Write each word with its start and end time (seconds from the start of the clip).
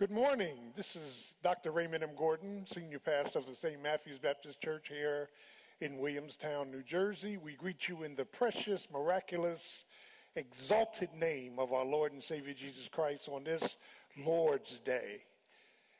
Good 0.00 0.10
morning. 0.10 0.56
This 0.74 0.96
is 0.96 1.34
Dr. 1.42 1.72
Raymond 1.72 2.02
M. 2.02 2.08
Gordon, 2.16 2.64
Senior 2.66 3.00
Pastor 3.00 3.38
of 3.38 3.44
the 3.44 3.54
St. 3.54 3.82
Matthew's 3.82 4.18
Baptist 4.18 4.58
Church 4.62 4.88
here 4.88 5.28
in 5.82 5.98
Williamstown, 5.98 6.70
New 6.70 6.82
Jersey. 6.82 7.36
We 7.36 7.52
greet 7.52 7.86
you 7.86 8.04
in 8.04 8.14
the 8.14 8.24
precious, 8.24 8.88
miraculous, 8.90 9.84
exalted 10.36 11.10
name 11.12 11.58
of 11.58 11.74
our 11.74 11.84
Lord 11.84 12.12
and 12.12 12.24
Savior 12.24 12.54
Jesus 12.54 12.88
Christ 12.90 13.28
on 13.28 13.44
this 13.44 13.76
Lord's 14.24 14.80
Day. 14.80 15.22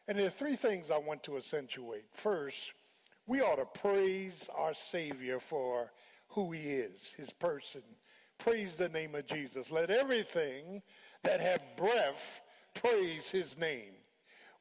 And 0.08 0.18
there 0.18 0.28
are 0.28 0.30
three 0.30 0.56
things 0.56 0.90
I 0.90 0.96
want 0.96 1.22
to 1.24 1.36
accentuate. 1.36 2.06
First, 2.14 2.72
we 3.26 3.42
ought 3.42 3.56
to 3.56 3.80
praise 3.80 4.48
our 4.56 4.72
Savior 4.72 5.38
for 5.38 5.92
who 6.28 6.52
he 6.52 6.70
is, 6.70 7.12
his 7.18 7.28
person. 7.28 7.82
Praise 8.38 8.76
the 8.76 8.88
name 8.88 9.14
of 9.14 9.26
Jesus. 9.26 9.70
Let 9.70 9.90
everything 9.90 10.80
that 11.22 11.42
have 11.42 11.60
breath 11.76 12.40
praise 12.82 13.30
his 13.30 13.56
name. 13.58 13.92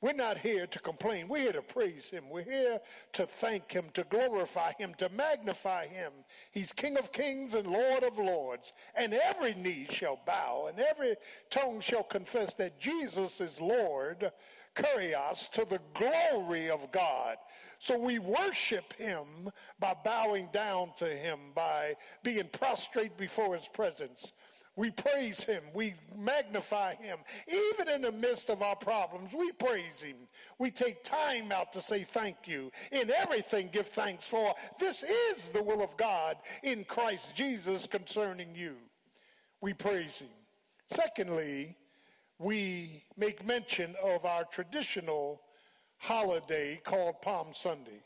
We're 0.01 0.13
not 0.13 0.37
here 0.37 0.65
to 0.65 0.79
complain. 0.79 1.27
We're 1.27 1.43
here 1.43 1.53
to 1.53 1.61
praise 1.61 2.05
him. 2.05 2.29
We're 2.29 2.43
here 2.43 2.79
to 3.13 3.25
thank 3.25 3.71
him, 3.71 3.85
to 3.95 4.05
glorify 4.05 4.71
him, 4.77 4.93
to 4.97 5.09
magnify 5.09 5.87
him. 5.87 6.13
He's 6.51 6.71
King 6.71 6.97
of 6.97 7.11
kings 7.11 7.53
and 7.53 7.67
Lord 7.67 8.03
of 8.03 8.17
lords. 8.17 8.71
And 8.95 9.13
every 9.13 9.55
knee 9.55 9.87
shall 9.89 10.19
bow 10.25 10.67
and 10.69 10.79
every 10.79 11.15
tongue 11.49 11.81
shall 11.81 12.03
confess 12.03 12.53
that 12.53 12.79
Jesus 12.79 13.41
is 13.41 13.59
Lord, 13.59 14.31
kurios, 14.73 15.49
to 15.51 15.65
the 15.69 15.81
glory 15.93 16.69
of 16.69 16.91
God. 16.93 17.35
So 17.79 17.97
we 17.97 18.19
worship 18.19 18.93
him 18.93 19.51
by 19.79 19.95
bowing 20.03 20.47
down 20.53 20.91
to 20.97 21.07
him, 21.07 21.39
by 21.53 21.95
being 22.23 22.47
prostrate 22.51 23.17
before 23.17 23.55
his 23.55 23.67
presence. 23.67 24.31
We 24.75 24.91
praise 24.91 25.43
him. 25.43 25.63
We 25.73 25.95
magnify 26.17 26.95
him. 26.95 27.17
Even 27.47 27.89
in 27.89 28.01
the 28.01 28.11
midst 28.11 28.49
of 28.49 28.61
our 28.61 28.75
problems, 28.75 29.33
we 29.33 29.51
praise 29.51 30.01
him. 30.01 30.15
We 30.57 30.71
take 30.71 31.03
time 31.03 31.51
out 31.51 31.73
to 31.73 31.81
say 31.81 32.05
thank 32.09 32.37
you. 32.45 32.71
In 32.91 33.11
everything, 33.11 33.69
give 33.73 33.87
thanks 33.87 34.25
for 34.25 34.55
this 34.79 35.03
is 35.03 35.49
the 35.49 35.63
will 35.63 35.81
of 35.81 35.97
God 35.97 36.37
in 36.63 36.85
Christ 36.85 37.35
Jesus 37.35 37.87
concerning 37.87 38.55
you. 38.55 38.75
We 39.61 39.73
praise 39.73 40.19
him. 40.19 40.29
Secondly, 40.91 41.75
we 42.37 43.03
make 43.17 43.45
mention 43.45 43.95
of 44.01 44.25
our 44.25 44.45
traditional 44.45 45.41
holiday 45.97 46.79
called 46.85 47.21
Palm 47.21 47.47
Sunday 47.53 48.01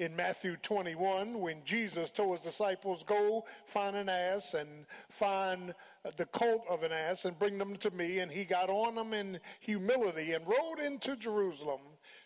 in 0.00 0.16
Matthew 0.16 0.56
21 0.56 1.38
when 1.38 1.58
Jesus 1.64 2.08
told 2.10 2.38
his 2.38 2.52
disciples, 2.52 3.04
Go 3.06 3.44
find 3.66 3.94
an 3.94 4.08
ass 4.08 4.54
and 4.54 4.86
find 5.10 5.74
the 6.16 6.26
colt 6.26 6.64
of 6.68 6.82
an 6.82 6.92
ass 6.92 7.24
and 7.24 7.38
bring 7.38 7.58
them 7.58 7.76
to 7.76 7.90
me. 7.90 8.20
And 8.20 8.30
he 8.30 8.44
got 8.44 8.70
on 8.70 8.94
them 8.94 9.12
in 9.12 9.38
humility 9.60 10.32
and 10.32 10.46
rode 10.46 10.78
into 10.78 11.16
Jerusalem 11.16 11.80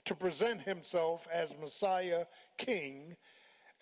to 0.04 0.14
present 0.14 0.62
himself 0.62 1.26
as 1.32 1.54
Messiah 1.60 2.24
King. 2.56 3.16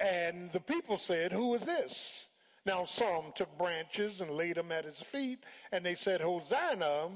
And 0.01 0.51
the 0.53 0.61
people 0.61 0.99
said, 0.99 1.33
Who 1.33 1.55
is 1.55 1.63
this? 1.63 2.27
Now 2.65 2.85
some 2.85 3.33
took 3.35 3.57
branches 3.59 4.21
and 4.21 4.31
laid 4.31 4.57
them 4.57 4.71
at 4.71 4.85
his 4.85 5.01
feet, 5.01 5.45
and 5.73 5.85
they 5.85 5.95
said, 5.95 6.21
Hosanna. 6.21 7.09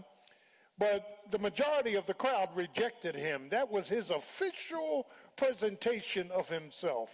But 0.79 1.21
the 1.31 1.39
majority 1.39 1.95
of 1.95 2.05
the 2.05 2.15
crowd 2.15 2.51
rejected 2.55 3.15
him. 3.15 3.49
That 3.51 3.71
was 3.71 3.89
his 3.89 4.11
official 4.11 5.07
presentation 5.37 6.31
of 6.31 6.49
himself. 6.49 7.11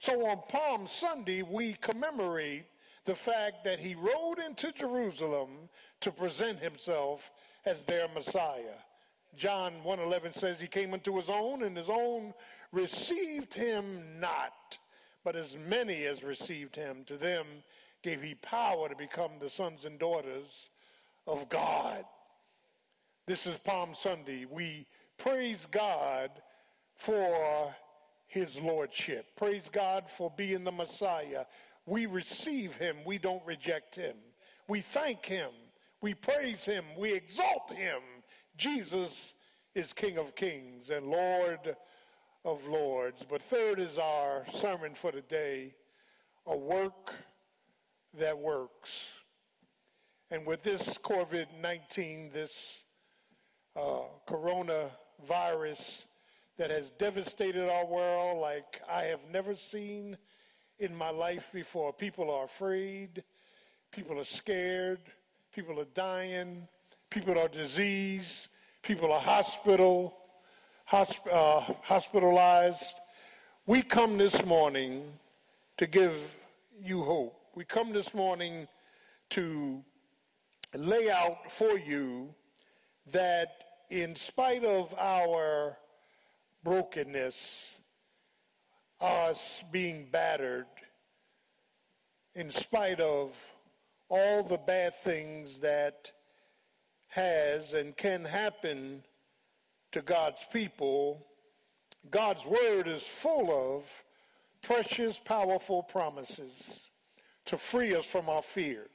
So 0.00 0.26
on 0.26 0.40
Palm 0.48 0.86
Sunday, 0.86 1.42
we 1.42 1.74
commemorate 1.74 2.66
the 3.04 3.14
fact 3.14 3.64
that 3.64 3.80
he 3.80 3.94
rode 3.94 4.38
into 4.38 4.72
Jerusalem 4.72 5.68
to 6.00 6.10
present 6.10 6.58
himself 6.58 7.30
as 7.64 7.84
their 7.84 8.08
Messiah. 8.08 8.78
John 9.36 9.82
1:11 9.84 10.34
says 10.34 10.60
he 10.60 10.66
came 10.66 10.92
unto 10.92 11.16
his 11.16 11.28
own 11.28 11.62
and 11.62 11.76
his 11.76 11.88
own 11.88 12.34
received 12.72 13.54
him 13.54 14.20
not 14.20 14.78
but 15.24 15.36
as 15.36 15.56
many 15.56 16.04
as 16.04 16.22
received 16.22 16.74
him 16.74 17.04
to 17.04 17.16
them 17.16 17.46
gave 18.02 18.22
he 18.22 18.34
power 18.36 18.88
to 18.88 18.96
become 18.96 19.32
the 19.38 19.50
sons 19.50 19.84
and 19.84 19.98
daughters 19.98 20.70
of 21.26 21.48
God. 21.48 22.04
This 23.26 23.46
is 23.46 23.58
Palm 23.58 23.94
Sunday. 23.94 24.46
We 24.46 24.86
praise 25.18 25.66
God 25.70 26.30
for 26.96 27.74
his 28.26 28.58
lordship. 28.58 29.26
Praise 29.36 29.68
God 29.70 30.04
for 30.16 30.32
being 30.36 30.64
the 30.64 30.72
Messiah. 30.72 31.44
We 31.90 32.06
receive 32.06 32.76
him, 32.76 32.98
we 33.04 33.18
don't 33.18 33.44
reject 33.44 33.96
him. 33.96 34.14
We 34.68 34.80
thank 34.80 35.26
him, 35.26 35.50
we 36.00 36.14
praise 36.14 36.64
him, 36.64 36.84
we 36.96 37.12
exalt 37.12 37.72
him. 37.72 37.98
Jesus 38.56 39.34
is 39.74 39.92
King 39.92 40.16
of 40.16 40.36
kings 40.36 40.90
and 40.90 41.08
Lord 41.08 41.74
of 42.44 42.64
lords. 42.68 43.26
But 43.28 43.42
third 43.42 43.80
is 43.80 43.98
our 43.98 44.44
sermon 44.54 44.94
for 44.94 45.10
today 45.10 45.74
a 46.46 46.56
work 46.56 47.12
that 48.16 48.38
works. 48.38 49.08
And 50.30 50.46
with 50.46 50.62
this 50.62 50.96
COVID 50.98 51.46
19, 51.60 52.30
this 52.32 52.84
uh, 53.74 54.02
coronavirus 54.28 56.04
that 56.56 56.70
has 56.70 56.92
devastated 57.00 57.68
our 57.68 57.84
world 57.84 58.40
like 58.40 58.80
I 58.88 59.06
have 59.06 59.22
never 59.32 59.56
seen 59.56 60.16
in 60.80 60.96
my 60.96 61.10
life 61.10 61.48
before. 61.52 61.92
People 61.92 62.30
are 62.30 62.44
afraid, 62.44 63.22
people 63.92 64.18
are 64.18 64.24
scared, 64.24 65.00
people 65.54 65.78
are 65.78 65.88
dying, 65.94 66.66
people 67.10 67.38
are 67.38 67.48
diseased, 67.48 68.48
people 68.82 69.12
are 69.12 69.20
hospital, 69.20 70.16
hosp- 70.90 71.30
uh, 71.30 71.60
hospitalized. 71.82 72.94
We 73.66 73.82
come 73.82 74.16
this 74.16 74.44
morning 74.44 75.04
to 75.76 75.86
give 75.86 76.16
you 76.82 77.02
hope. 77.02 77.36
We 77.54 77.64
come 77.64 77.92
this 77.92 78.14
morning 78.14 78.66
to 79.30 79.84
lay 80.74 81.10
out 81.10 81.52
for 81.52 81.78
you 81.78 82.34
that 83.12 83.52
in 83.90 84.16
spite 84.16 84.64
of 84.64 84.94
our 84.98 85.76
brokenness, 86.64 87.79
us 89.00 89.64
being 89.70 90.06
battered, 90.10 90.66
in 92.34 92.50
spite 92.50 93.00
of 93.00 93.34
all 94.08 94.42
the 94.42 94.58
bad 94.58 94.94
things 94.94 95.58
that 95.60 96.10
has 97.08 97.72
and 97.74 97.96
can 97.96 98.24
happen 98.24 99.02
to 99.92 100.02
God's 100.02 100.44
people, 100.52 101.26
God's 102.10 102.44
word 102.44 102.86
is 102.86 103.02
full 103.02 103.50
of 103.50 103.84
precious, 104.62 105.18
powerful 105.18 105.82
promises 105.82 106.88
to 107.46 107.56
free 107.56 107.94
us 107.94 108.04
from 108.04 108.28
our 108.28 108.42
fears. 108.42 108.88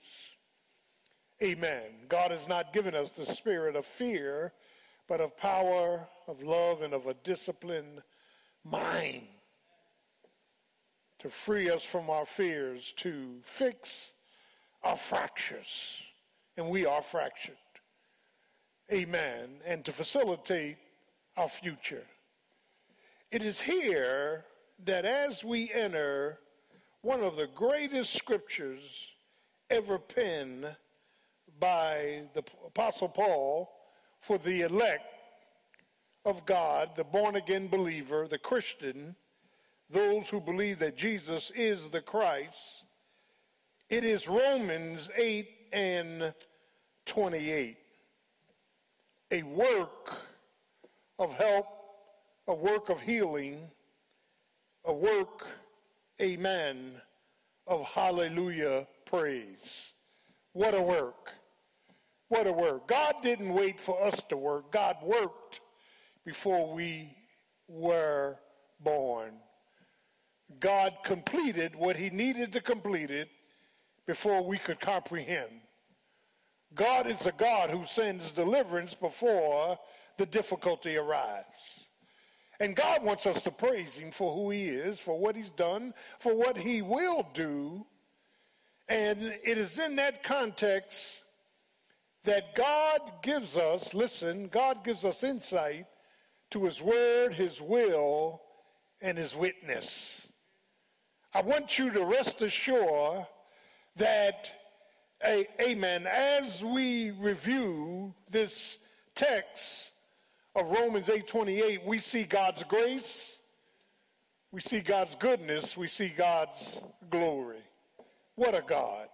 Amen. 1.43 1.91
God 2.07 2.31
has 2.31 2.47
not 2.47 2.71
given 2.71 2.95
us 2.95 3.11
the 3.11 3.25
spirit 3.25 3.75
of 3.75 3.85
fear, 3.85 4.53
but 5.07 5.19
of 5.19 5.35
power, 5.35 6.07
of 6.27 6.41
love, 6.41 6.81
and 6.81 6.93
of 6.93 7.07
a 7.07 7.13
disciplined 7.15 8.01
mind 8.63 9.27
to 11.25 11.31
free 11.31 11.71
us 11.71 11.83
from 11.83 12.07
our 12.07 12.23
fears, 12.23 12.93
to 12.97 13.31
fix 13.41 14.13
our 14.83 14.95
fractures. 14.95 15.95
And 16.55 16.69
we 16.69 16.85
are 16.85 17.01
fractured. 17.01 17.55
Amen. 18.93 19.49
And 19.65 19.83
to 19.85 19.91
facilitate 19.91 20.77
our 21.35 21.49
future. 21.49 22.03
It 23.31 23.41
is 23.41 23.59
here 23.59 24.45
that 24.85 25.03
as 25.03 25.43
we 25.43 25.71
enter 25.73 26.37
one 27.01 27.21
of 27.21 27.37
the 27.37 27.47
greatest 27.55 28.13
scriptures 28.13 28.83
ever 29.71 29.97
penned 29.97 30.67
by 31.59 32.21
the 32.35 32.43
Apostle 32.67 33.09
Paul, 33.09 33.71
for 34.21 34.37
the 34.37 34.61
elect 34.61 35.11
of 36.23 36.45
God, 36.45 36.91
the 36.95 37.03
born 37.03 37.35
again 37.35 37.67
believer, 37.67 38.27
the 38.27 38.37
Christian, 38.37 39.15
those 39.89 40.27
who 40.29 40.39
believe 40.39 40.79
that 40.79 40.97
Jesus 40.97 41.51
is 41.55 41.89
the 41.89 42.01
Christ. 42.01 42.83
It 43.89 44.03
is 44.03 44.27
Romans 44.27 45.09
8 45.15 45.47
and 45.71 46.33
28. 47.05 47.77
A 49.31 49.43
work 49.43 50.15
of 51.19 51.31
help, 51.33 51.67
a 52.47 52.53
work 52.53 52.89
of 52.89 52.99
healing, 52.99 53.59
a 54.85 54.93
work, 54.93 55.47
amen, 56.21 56.93
of 57.67 57.83
hallelujah 57.83 58.87
praise. 59.05 59.81
What 60.53 60.73
a 60.73 60.81
work. 60.81 61.31
What 62.29 62.47
a 62.47 62.51
work. 62.51 62.87
God 62.87 63.15
didn't 63.21 63.53
wait 63.53 63.79
for 63.79 64.01
us 64.03 64.21
to 64.29 64.37
work. 64.37 64.71
God 64.71 64.97
worked 65.03 65.59
before 66.25 66.73
we 66.73 67.15
were 67.67 68.37
born. 68.79 69.33
God 70.59 70.93
completed 71.03 71.75
what 71.75 71.95
he 71.95 72.09
needed 72.09 72.51
to 72.53 72.61
complete 72.61 73.11
it 73.11 73.29
before 74.05 74.41
we 74.41 74.57
could 74.57 74.79
comprehend. 74.79 75.61
God 76.73 77.07
is 77.07 77.25
a 77.25 77.31
God 77.31 77.69
who 77.69 77.85
sends 77.85 78.31
deliverance 78.31 78.93
before 78.93 79.79
the 80.17 80.25
difficulty 80.25 80.97
arise. 80.97 81.79
And 82.59 82.75
God 82.75 83.03
wants 83.03 83.25
us 83.25 83.41
to 83.43 83.51
praise 83.51 83.93
him 83.93 84.11
for 84.11 84.33
who 84.33 84.49
he 84.49 84.67
is, 84.67 84.99
for 84.99 85.17
what 85.19 85.35
he's 85.35 85.49
done, 85.51 85.93
for 86.19 86.33
what 86.33 86.57
he 86.57 86.81
will 86.81 87.27
do. 87.33 87.85
And 88.87 89.21
it 89.43 89.57
is 89.57 89.77
in 89.77 89.95
that 89.97 90.23
context 90.23 91.19
that 92.23 92.55
God 92.55 92.99
gives 93.21 93.57
us, 93.57 93.93
listen, 93.93 94.47
God 94.47 94.83
gives 94.83 95.05
us 95.05 95.23
insight 95.23 95.85
to 96.51 96.65
his 96.65 96.81
word, 96.81 97.33
his 97.33 97.61
will, 97.61 98.41
and 99.01 99.17
his 99.17 99.35
witness. 99.35 100.24
I 101.35 101.41
want 101.41 101.77
you 101.77 101.91
to 101.91 102.05
rest 102.05 102.41
assured 102.41 103.25
that, 103.97 104.49
amen, 105.59 106.07
as 106.07 106.63
we 106.63 107.11
review 107.11 108.13
this 108.31 108.77
text 109.15 109.89
of 110.55 110.71
Romans 110.71 111.09
8:28, 111.09 111.83
we 111.83 111.99
see 111.99 112.23
God's 112.23 112.63
grace, 112.63 113.35
we 114.53 114.61
see 114.61 114.79
God's 114.79 115.15
goodness, 115.15 115.75
we 115.75 115.89
see 115.89 116.07
God's 116.07 116.79
glory. 117.09 117.63
What 118.35 118.55
a 118.55 118.61
God. 118.61 119.09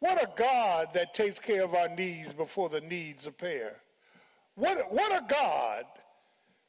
What 0.00 0.22
a 0.22 0.30
God 0.36 0.90
that 0.92 1.14
takes 1.14 1.38
care 1.38 1.64
of 1.64 1.74
our 1.74 1.88
needs 1.88 2.34
before 2.34 2.68
the 2.68 2.82
needs 2.82 3.24
appear. 3.24 3.80
What, 4.54 4.92
what 4.92 5.12
a 5.12 5.24
God 5.26 5.86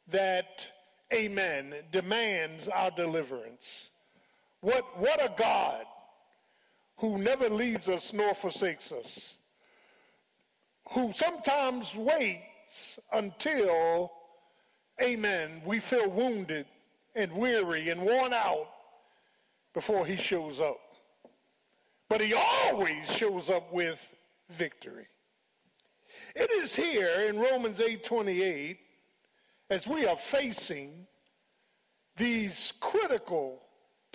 that, 0.07 0.65
amen, 1.13 1.75
demands 1.91 2.69
our 2.69 2.91
deliverance. 2.91 3.89
What, 4.61 4.99
what 4.99 5.23
a 5.23 5.33
God 5.37 5.85
who 6.97 7.17
never 7.17 7.49
leaves 7.49 7.89
us 7.89 8.11
nor 8.11 8.33
forsakes 8.33 8.91
us, 8.91 9.35
who 10.91 11.11
sometimes 11.11 11.95
waits 11.95 12.99
until, 13.13 14.11
amen, 15.01 15.61
we 15.65 15.79
feel 15.79 16.09
wounded 16.09 16.65
and 17.15 17.31
weary 17.33 17.89
and 17.89 18.01
worn 18.01 18.33
out 18.33 18.67
before 19.73 20.05
he 20.05 20.15
shows 20.15 20.59
up. 20.59 20.79
But 22.09 22.21
he 22.21 22.33
always 22.33 23.11
shows 23.11 23.49
up 23.49 23.71
with 23.71 24.01
victory. 24.49 25.07
It 26.35 26.49
is 26.51 26.75
here 26.75 27.27
in 27.27 27.37
Romans 27.37 27.79
8:28 27.79 28.77
as 29.69 29.87
we 29.87 30.05
are 30.05 30.17
facing 30.17 31.05
these 32.15 32.73
critical 32.79 33.66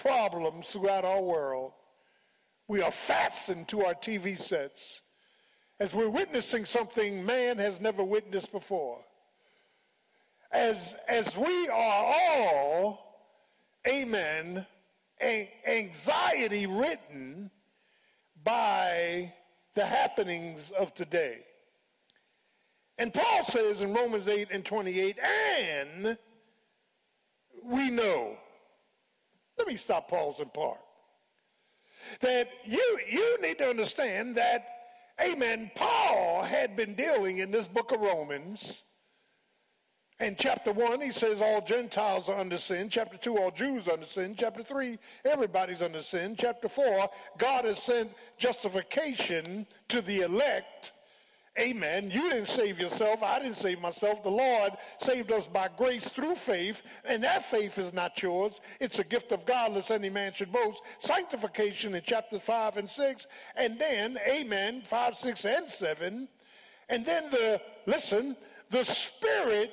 problems 0.02 0.66
throughout 0.68 1.04
our 1.04 1.22
world, 1.22 1.72
we 2.66 2.82
are 2.82 2.90
fastened 2.90 3.68
to 3.68 3.84
our 3.84 3.94
TV 3.94 4.36
sets 4.36 5.00
as 5.78 5.94
we're 5.94 6.08
witnessing 6.08 6.64
something 6.64 7.24
man 7.24 7.58
has 7.58 7.80
never 7.80 8.04
witnessed 8.04 8.52
before. 8.52 8.98
As, 10.50 10.94
as 11.08 11.36
we 11.36 11.68
are 11.68 12.14
all, 12.14 13.26
amen, 13.86 14.66
anxiety 15.66 16.66
ridden 16.66 17.50
by 18.44 19.32
the 19.74 19.86
happenings 19.86 20.72
of 20.78 20.92
today. 20.94 21.38
And 22.98 23.14
Paul 23.14 23.44
says 23.44 23.80
in 23.80 23.94
Romans 23.94 24.28
8 24.28 24.48
and 24.50 24.64
28, 24.64 25.18
and 25.18 26.18
we 27.64 27.88
know 27.90 28.36
let 29.62 29.68
me 29.68 29.76
stop, 29.76 30.08
pause, 30.08 30.40
and 30.40 30.52
part. 30.52 30.80
That 32.20 32.48
you, 32.64 32.98
you 33.08 33.40
need 33.40 33.58
to 33.58 33.68
understand 33.70 34.34
that, 34.34 34.66
amen, 35.20 35.70
Paul 35.76 36.42
had 36.42 36.74
been 36.74 36.94
dealing 36.94 37.38
in 37.38 37.52
this 37.52 37.68
book 37.68 37.92
of 37.92 38.00
Romans. 38.00 38.82
In 40.18 40.34
chapter 40.34 40.72
1, 40.72 41.00
he 41.00 41.12
says 41.12 41.40
all 41.40 41.60
Gentiles 41.60 42.28
are 42.28 42.40
under 42.40 42.58
sin. 42.58 42.88
Chapter 42.88 43.16
2, 43.16 43.38
all 43.38 43.52
Jews 43.52 43.86
are 43.86 43.92
under 43.92 44.06
sin. 44.06 44.34
Chapter 44.36 44.64
3, 44.64 44.98
everybody's 45.24 45.80
under 45.80 46.02
sin. 46.02 46.34
Chapter 46.36 46.68
4, 46.68 47.08
God 47.38 47.64
has 47.64 47.80
sent 47.80 48.10
justification 48.38 49.64
to 49.86 50.02
the 50.02 50.22
elect 50.22 50.90
Amen. 51.58 52.10
You 52.10 52.30
didn't 52.30 52.48
save 52.48 52.80
yourself. 52.80 53.22
I 53.22 53.38
didn't 53.38 53.56
save 53.56 53.78
myself. 53.78 54.22
The 54.22 54.30
Lord 54.30 54.72
saved 55.02 55.30
us 55.32 55.46
by 55.46 55.68
grace 55.76 56.04
through 56.04 56.34
faith, 56.34 56.80
and 57.04 57.22
that 57.24 57.44
faith 57.44 57.76
is 57.76 57.92
not 57.92 58.22
yours. 58.22 58.62
It's 58.80 59.00
a 59.00 59.04
gift 59.04 59.32
of 59.32 59.44
God, 59.44 59.72
lest 59.72 59.90
any 59.90 60.08
man 60.08 60.32
should 60.32 60.50
boast. 60.50 60.80
Sanctification 60.98 61.94
in 61.94 62.02
chapter 62.06 62.40
5 62.40 62.78
and 62.78 62.90
6, 62.90 63.26
and 63.54 63.78
then, 63.78 64.18
amen, 64.26 64.82
5, 64.88 65.14
6, 65.14 65.44
and 65.44 65.68
7. 65.68 66.28
And 66.88 67.04
then 67.04 67.28
the, 67.30 67.60
listen, 67.84 68.34
the 68.70 68.84
Spirit, 68.84 69.72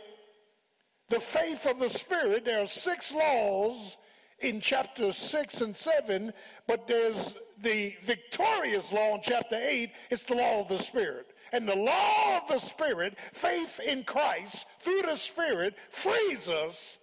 the 1.07 1.21
faith 1.21 1.65
of 1.65 1.79
the 1.79 1.89
Spirit, 1.89 2.43
there 2.43 2.61
are 2.61 2.67
six 2.67 3.13
laws 3.13 3.95
in 4.39 4.59
chapter 4.59 5.13
6 5.13 5.61
and 5.61 5.75
7, 5.75 6.33
but 6.67 6.87
there's 6.87 7.33
the 7.61 7.95
victorious 8.03 8.91
law 8.91 9.15
in 9.15 9.21
chapter 9.23 9.55
8. 9.55 9.91
It's 10.09 10.23
the 10.23 10.35
law 10.35 10.61
of 10.61 10.67
the 10.67 10.79
Spirit. 10.79 11.27
And 11.51 11.67
the 11.67 11.75
law 11.75 12.37
of 12.37 12.47
the 12.47 12.59
Spirit, 12.59 13.17
faith 13.33 13.79
in 13.79 14.03
Christ 14.03 14.65
through 14.81 15.01
the 15.03 15.15
Spirit, 15.15 15.75
frees 15.91 16.47
us 16.47 16.97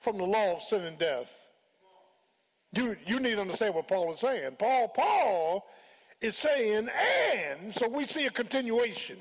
from 0.00 0.18
the 0.18 0.24
law 0.24 0.54
of 0.54 0.62
sin 0.62 0.82
and 0.82 0.98
death. 0.98 1.30
You, 2.72 2.96
you 3.06 3.20
need 3.20 3.34
to 3.34 3.42
understand 3.42 3.74
what 3.74 3.88
Paul 3.88 4.12
is 4.14 4.20
saying. 4.20 4.56
Paul, 4.58 4.88
Paul 4.88 5.66
is 6.20 6.36
saying, 6.36 6.88
and, 6.88 7.74
so 7.74 7.88
we 7.88 8.04
see 8.04 8.26
a 8.26 8.30
continuation. 8.30 9.18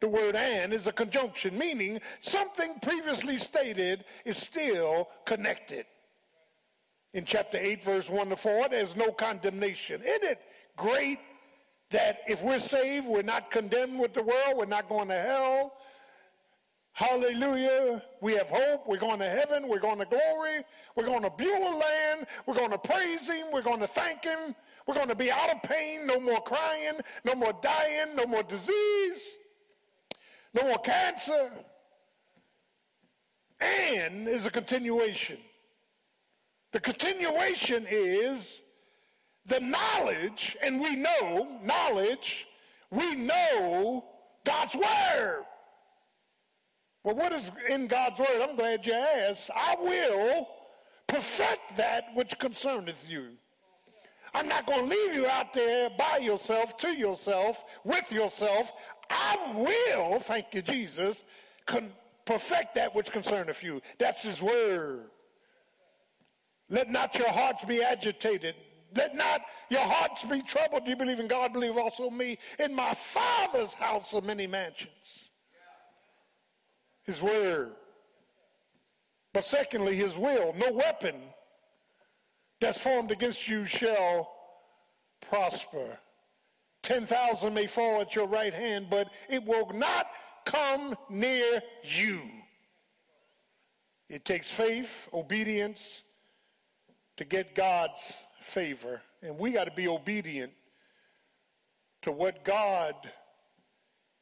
The 0.00 0.08
word 0.08 0.36
and 0.36 0.72
is 0.72 0.86
a 0.86 0.92
conjunction, 0.92 1.56
meaning 1.56 2.00
something 2.20 2.78
previously 2.80 3.38
stated 3.38 4.04
is 4.24 4.36
still 4.36 5.08
connected. 5.24 5.86
In 7.14 7.24
chapter 7.24 7.56
8, 7.58 7.84
verse 7.84 8.10
1 8.10 8.28
to 8.28 8.36
4, 8.36 8.68
there's 8.68 8.96
no 8.96 9.12
condemnation. 9.12 10.02
Isn't 10.02 10.24
it 10.24 10.40
great 10.76 11.20
that 11.94 12.22
if 12.26 12.42
we're 12.42 12.58
saved, 12.58 13.06
we're 13.06 13.22
not 13.22 13.52
condemned 13.52 14.00
with 14.00 14.14
the 14.14 14.22
world, 14.22 14.56
we're 14.56 14.66
not 14.66 14.88
going 14.88 15.06
to 15.06 15.14
hell. 15.14 15.74
Hallelujah. 16.92 18.02
We 18.20 18.34
have 18.34 18.48
hope. 18.48 18.88
We're 18.88 18.98
going 18.98 19.20
to 19.20 19.28
heaven. 19.28 19.68
We're 19.68 19.78
going 19.78 19.98
to 20.00 20.04
glory. 20.04 20.64
We're 20.96 21.06
going 21.06 21.22
to 21.22 21.30
Beulah 21.30 21.76
land. 21.76 22.26
We're 22.46 22.54
going 22.54 22.70
to 22.70 22.78
praise 22.78 23.28
Him. 23.28 23.46
We're 23.52 23.62
going 23.62 23.78
to 23.78 23.86
thank 23.86 24.24
Him. 24.24 24.56
We're 24.86 24.94
going 24.94 25.08
to 25.08 25.14
be 25.14 25.30
out 25.30 25.50
of 25.50 25.62
pain. 25.62 26.04
No 26.06 26.18
more 26.18 26.40
crying. 26.40 26.94
No 27.24 27.36
more 27.36 27.52
dying. 27.62 28.16
No 28.16 28.26
more 28.26 28.42
disease. 28.42 29.38
No 30.52 30.64
more 30.64 30.78
cancer. 30.78 31.50
And 33.60 34.28
is 34.28 34.46
a 34.46 34.50
continuation. 34.50 35.38
The 36.72 36.80
continuation 36.80 37.86
is 37.88 38.60
the 39.46 39.60
knowledge, 39.60 40.56
and 40.62 40.80
we 40.80 40.96
know 40.96 41.58
knowledge, 41.62 42.46
we 42.90 43.14
know 43.14 44.04
God's 44.44 44.74
word. 44.74 45.44
Well, 47.02 47.14
what 47.14 47.32
is 47.32 47.50
in 47.68 47.86
God's 47.86 48.18
word? 48.18 48.40
I'm 48.40 48.56
glad 48.56 48.86
you 48.86 48.94
asked. 48.94 49.50
I 49.54 49.76
will 49.78 50.48
perfect 51.06 51.76
that 51.76 52.04
which 52.14 52.38
concerneth 52.38 53.04
you. 53.06 53.32
I'm 54.32 54.48
not 54.48 54.66
going 54.66 54.88
to 54.88 54.96
leave 54.96 55.14
you 55.14 55.26
out 55.28 55.52
there 55.52 55.90
by 55.90 56.18
yourself, 56.18 56.76
to 56.78 56.88
yourself, 56.88 57.62
with 57.84 58.10
yourself. 58.10 58.72
I 59.10 59.36
will, 59.54 60.18
thank 60.18 60.46
you, 60.52 60.62
Jesus, 60.62 61.22
con- 61.66 61.92
perfect 62.24 62.74
that 62.74 62.94
which 62.94 63.12
concerneth 63.12 63.62
you. 63.62 63.80
That's 63.98 64.22
his 64.22 64.42
word. 64.42 65.04
Let 66.68 66.90
not 66.90 67.16
your 67.16 67.28
hearts 67.28 67.64
be 67.64 67.82
agitated, 67.82 68.54
let 68.94 69.14
not 69.16 69.42
your 69.68 69.80
hearts 69.80 70.24
be 70.24 70.42
troubled. 70.42 70.86
You 70.86 70.96
believe 70.96 71.20
in 71.20 71.28
God, 71.28 71.52
believe 71.52 71.76
also 71.76 72.10
me. 72.10 72.38
In 72.58 72.74
my 72.74 72.94
Father's 72.94 73.72
house 73.72 74.14
are 74.14 74.20
many 74.20 74.46
mansions. 74.46 75.30
His 77.04 77.20
word. 77.20 77.72
But 79.32 79.44
secondly, 79.44 79.96
his 79.96 80.16
will. 80.16 80.54
No 80.54 80.72
weapon 80.72 81.16
that's 82.60 82.78
formed 82.78 83.10
against 83.10 83.48
you 83.48 83.66
shall 83.66 84.30
prosper. 85.20 85.98
10,000 86.82 87.52
may 87.52 87.66
fall 87.66 88.00
at 88.00 88.14
your 88.14 88.26
right 88.26 88.54
hand, 88.54 88.86
but 88.90 89.08
it 89.28 89.44
will 89.44 89.70
not 89.74 90.06
come 90.44 90.96
near 91.08 91.62
you. 91.82 92.20
It 94.08 94.24
takes 94.24 94.50
faith, 94.50 95.08
obedience 95.12 96.02
to 97.16 97.24
get 97.24 97.54
God's 97.54 98.00
favor, 98.44 99.00
and 99.22 99.38
we 99.38 99.52
got 99.52 99.64
to 99.64 99.70
be 99.70 99.88
obedient 99.88 100.52
to 102.02 102.12
what 102.12 102.44
God 102.44 102.94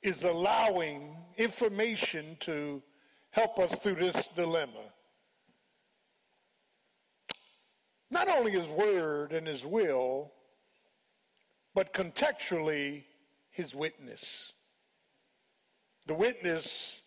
is 0.03 0.25
allowing 0.25 1.17
information 1.37 2.37
to 2.41 2.83
help 3.31 3.59
us 3.59 3.79
through 3.79 3.97
this 3.97 4.29
dilemma. 4.37 4.93
Not 8.11 8.29
only 8.29 8.53
his 8.53 8.69
word 8.69 9.33
and 9.33 9.47
his 9.47 9.65
will, 9.65 10.31
but 11.75 11.93
contextually 11.93 13.05
his 13.51 13.75
witness. 13.75 14.53
The 16.07 16.15
witness 16.15 17.01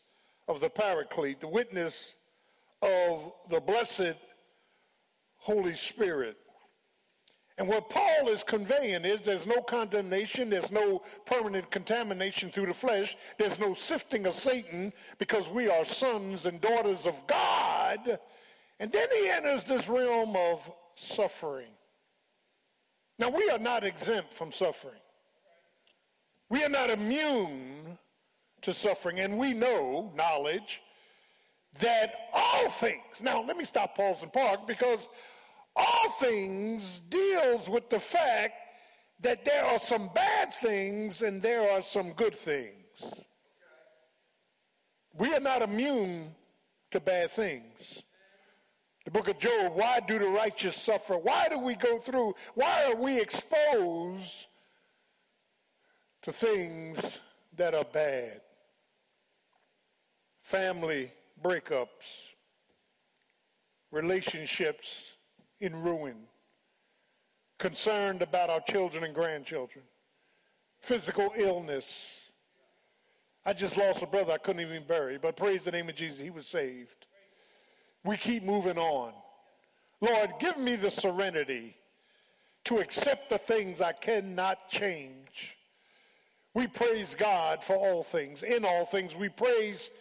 of 0.48 0.62
the 0.62 0.70
Paraclete, 0.70 1.42
the 1.42 1.48
witness 1.48 2.14
of 2.82 3.34
the 3.50 3.60
blessed 3.60 4.16
Holy 5.38 5.76
Spirit. 5.76 6.38
And 7.58 7.68
what 7.70 7.90
Paul 7.90 8.28
is 8.28 8.44
conveying 8.44 9.06
is 9.06 9.22
there's 9.22 9.48
no 9.48 9.62
condemnation, 9.62 10.50
there's 10.50 10.72
no 10.72 11.02
permanent 11.26 11.72
contamination 11.72 12.52
through 12.52 12.66
the 12.66 12.74
flesh, 12.74 13.16
there's 13.38 13.60
no 13.60 13.74
sifting 13.74 14.26
of 14.26 14.36
Satan 14.36 14.92
because 15.20 15.48
we 15.48 15.70
are 15.70 15.86
sons 15.86 16.46
and 16.46 16.60
daughters 16.60 17.06
of 17.06 17.16
God. 17.28 18.20
And 18.82 18.92
then 18.92 19.08
he 19.10 19.30
enters 19.30 19.64
this 19.64 19.88
realm 19.88 20.36
of 20.36 20.70
suffering. 20.96 21.70
Now, 23.18 23.30
we 23.30 23.50
are 23.50 23.60
not 23.60 23.86
exempt 23.86 24.34
from 24.34 24.52
suffering. 24.52 25.00
We 26.50 26.62
are 26.64 26.70
not 26.70 26.90
immune 26.90 27.98
to 28.64 28.74
suffering, 28.74 29.22
and 29.22 29.38
we 29.38 29.54
know, 29.54 30.12
knowledge, 30.14 30.82
that 31.80 32.14
all 32.34 32.70
things, 32.70 33.02
now 33.22 33.42
let 33.42 33.58
me 33.58 33.64
stop, 33.64 33.96
pause, 33.96 34.22
and 34.22 34.32
park, 34.32 34.68
because 34.68 35.08
all 35.76 36.10
things 36.20 37.02
deals 37.10 37.70
with 37.70 37.90
the 37.90 38.00
fact 38.00 38.54
that 39.22 39.46
there 39.46 39.66
are 39.66 39.80
some 39.80 40.10
bad 40.14 40.54
things 40.54 41.22
and 41.22 41.42
there 41.42 41.72
are 41.72 41.82
some 41.82 42.12
good 42.14 42.36
things. 42.36 42.74
We 45.18 45.34
are 45.34 45.40
not 45.40 45.62
immune 45.62 46.36
to 46.92 47.00
bad 47.00 47.32
things. 47.32 48.02
The 49.06 49.12
book 49.12 49.28
of 49.28 49.38
Job, 49.38 49.74
why 49.76 50.00
do 50.00 50.20
the 50.20 50.28
righteous 50.28 50.76
suffer? 50.76 51.18
Why 51.18 51.48
do 51.50 51.60
we 51.60 51.76
go 51.76 52.00
through? 52.00 52.34
Why 52.56 52.86
are 52.86 52.96
we 52.96 53.20
exposed 53.20 54.48
to 56.24 56.32
things 56.34 57.00
that 57.56 57.74
are 57.74 57.86
bad? 57.86 58.42
Family 60.42 61.12
breakups, 61.44 62.34
relationships 63.92 65.15
in 65.60 65.82
ruin, 65.82 66.16
concerned 67.58 68.22
about 68.22 68.50
our 68.50 68.62
children 68.62 69.04
and 69.04 69.16
grandchildren, 69.16 69.84
physical 70.82 71.32
illness. 71.36 71.86
I 73.46 73.54
just 73.54 73.78
lost 73.78 74.02
a 74.02 74.08
brother 74.08 74.34
I 74.34 74.38
couldn't 74.38 74.62
even 74.62 74.84
bury, 74.88 75.18
but 75.18 75.38
praise 75.38 75.64
the 75.64 75.72
name 75.72 75.90
of 75.90 75.96
Jesus, 75.96 76.20
he 76.20 76.32
was 76.32 76.48
saved. 76.48 77.06
We 78.04 78.18
keep 78.18 78.44
moving 78.44 78.78
on. 78.78 79.14
Lord, 80.02 80.34
give 80.40 80.58
me 80.58 80.76
the 80.76 80.92
serenity 80.92 81.76
to 82.66 82.80
accept 82.80 83.30
the 83.30 83.38
things 83.38 83.82
I 83.82 83.94
cannot 83.94 84.70
change. 84.70 85.56
We 86.54 86.68
praise 86.68 87.16
God 87.16 87.64
for 87.64 87.76
all 87.76 88.04
things. 88.04 88.44
In 88.44 88.66
all 88.66 88.86
things, 88.86 89.16
we 89.16 89.30
praise 89.30 89.92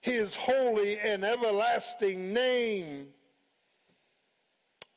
his 0.00 0.34
holy 0.34 0.98
and 1.00 1.24
everlasting 1.24 2.32
name. 2.32 3.08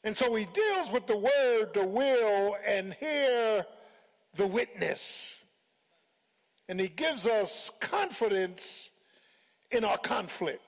And 0.04 0.18
so 0.18 0.34
he 0.36 0.46
deals 0.46 0.92
with 0.92 1.06
the 1.06 1.18
word, 1.18 1.74
the 1.74 1.86
will, 1.86 2.56
and 2.66 2.96
here 3.00 3.66
the 4.36 4.48
witness. 4.48 5.36
And 6.68 6.80
he 6.80 6.88
gives 6.88 7.28
us 7.28 7.70
confidence 7.80 8.90
in 9.70 9.84
our 9.84 9.98
conflict. 9.98 10.62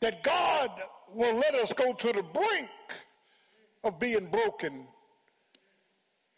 That 0.00 0.22
God 0.24 0.70
will 1.14 1.36
let 1.36 1.54
us 1.54 1.72
go 1.72 1.92
to 1.92 2.12
the 2.12 2.22
brink 2.22 2.68
of 3.84 4.00
being 4.00 4.26
broken, 4.26 4.86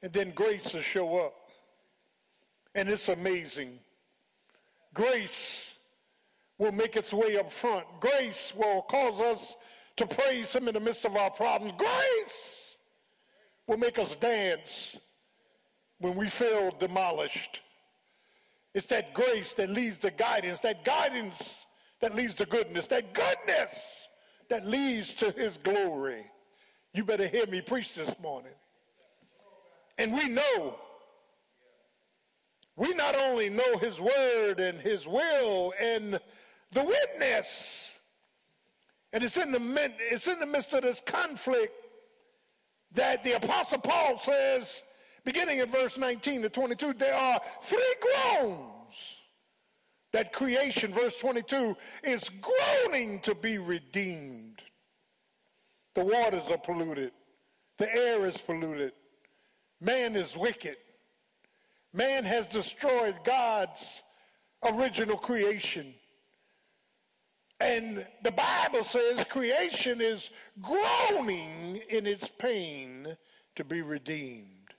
and 0.02 0.12
then 0.12 0.32
grace 0.32 0.74
will 0.74 0.82
show 0.82 1.18
up. 1.18 1.34
And 2.74 2.88
it's 2.88 3.08
amazing. 3.08 3.78
Grace 4.92 5.62
will 6.58 6.72
make 6.72 6.96
its 6.96 7.12
way 7.12 7.38
up 7.38 7.52
front. 7.52 7.86
Grace 8.00 8.52
will 8.56 8.82
cause 8.82 9.20
us 9.20 9.56
to 9.96 10.06
praise 10.06 10.52
Him 10.52 10.68
in 10.68 10.74
the 10.74 10.80
midst 10.80 11.04
of 11.04 11.16
our 11.16 11.30
problems. 11.30 11.74
Grace 11.76 12.76
will 13.66 13.76
make 13.76 13.98
us 13.98 14.14
dance 14.16 14.96
when 15.98 16.16
we 16.16 16.28
feel 16.28 16.70
demolished. 16.78 17.60
It's 18.74 18.86
that 18.86 19.14
grace 19.14 19.54
that 19.54 19.70
leads 19.70 19.98
to 19.98 20.10
guidance, 20.10 20.58
that 20.60 20.84
guidance 20.84 21.64
that 22.00 22.14
leads 22.14 22.34
to 22.34 22.46
goodness, 22.46 22.88
that 22.88 23.14
goodness 23.14 24.08
that 24.50 24.66
leads 24.66 25.14
to 25.14 25.30
His 25.30 25.56
glory. 25.58 26.26
You 26.92 27.04
better 27.04 27.26
hear 27.26 27.46
me 27.46 27.60
preach 27.60 27.94
this 27.94 28.12
morning. 28.20 28.52
And 29.96 30.12
we 30.12 30.28
know, 30.28 30.74
we 32.76 32.92
not 32.94 33.16
only 33.16 33.48
know 33.48 33.78
His 33.78 34.00
word 34.00 34.58
and 34.58 34.80
His 34.80 35.06
will 35.06 35.72
and 35.80 36.18
the 36.72 36.84
witness, 36.84 37.92
and 39.14 39.22
it's 39.22 39.36
in 39.36 39.52
the, 39.52 39.92
it's 40.10 40.26
in 40.26 40.40
the 40.40 40.46
midst 40.46 40.72
of 40.72 40.82
this 40.82 41.00
conflict 41.06 41.72
that 42.94 43.22
the 43.22 43.36
Apostle 43.36 43.78
Paul 43.78 44.18
says, 44.18 44.82
beginning 45.24 45.60
at 45.60 45.70
verse 45.70 45.96
19 45.96 46.42
to 46.42 46.48
22, 46.48 46.94
there 46.94 47.14
are 47.14 47.40
three 47.62 47.94
groans 48.00 48.92
that 50.12 50.32
creation, 50.32 50.92
verse 50.92 51.16
22, 51.18 51.76
is 52.02 52.28
groaning 52.40 53.20
to 53.20 53.36
be 53.36 53.56
redeemed. 53.58 54.60
The 55.94 56.04
waters 56.04 56.50
are 56.50 56.58
polluted, 56.58 57.12
the 57.78 57.94
air 57.94 58.26
is 58.26 58.36
polluted, 58.38 58.94
man 59.80 60.16
is 60.16 60.36
wicked, 60.36 60.76
man 61.92 62.24
has 62.24 62.46
destroyed 62.46 63.14
God's 63.24 64.02
original 64.64 65.16
creation. 65.16 65.94
And 67.64 68.06
the 68.22 68.30
Bible 68.30 68.84
says 68.84 69.24
creation 69.24 70.02
is 70.02 70.28
groaning 70.60 71.80
in 71.88 72.06
its 72.06 72.28
pain 72.28 73.16
to 73.56 73.64
be 73.64 73.80
redeemed. 73.80 74.74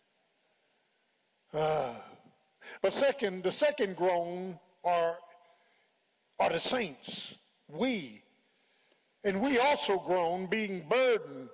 Ah. 1.52 1.96
But 2.84 2.94
second, 2.94 3.44
the 3.44 3.52
second 3.52 3.96
groan 3.96 4.60
are, 4.84 5.18
are 6.40 6.50
the 6.50 6.60
saints, 6.60 7.34
we. 7.68 8.22
And 9.24 9.42
we 9.42 9.58
also 9.58 9.98
groan, 9.98 10.46
being 10.46 10.86
burdened. 10.88 11.50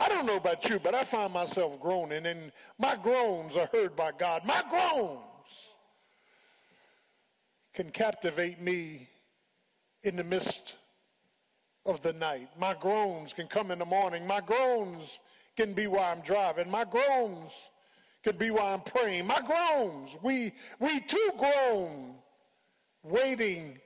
I 0.00 0.08
don't 0.08 0.26
know 0.26 0.36
about 0.36 0.68
you, 0.68 0.80
but 0.80 0.96
I 0.96 1.04
find 1.04 1.32
myself 1.32 1.80
groaning, 1.80 2.26
and 2.26 2.50
my 2.76 2.96
groans 2.96 3.54
are 3.54 3.68
heard 3.72 3.94
by 3.94 4.10
God. 4.18 4.44
My 4.44 4.64
groans 4.68 5.22
can 7.72 7.90
captivate 7.90 8.60
me 8.60 9.08
in 10.02 10.16
the 10.16 10.24
midst 10.24 10.74
of 11.86 12.02
the 12.02 12.12
night. 12.12 12.48
My 12.58 12.74
groans 12.74 13.32
can 13.32 13.46
come 13.46 13.70
in 13.70 13.78
the 13.78 13.84
morning. 13.84 14.26
My 14.26 14.40
groans 14.40 15.18
can 15.56 15.72
be 15.72 15.86
while 15.86 16.12
I'm 16.12 16.20
driving. 16.20 16.70
My 16.70 16.84
groans 16.84 17.52
can 18.22 18.36
be 18.36 18.50
while 18.50 18.74
I'm 18.74 18.82
praying. 18.82 19.26
My 19.26 19.40
groans, 19.40 20.16
we, 20.22 20.52
we 20.78 21.00
too 21.00 21.30
groan, 21.38 22.14
waiting 23.02 23.78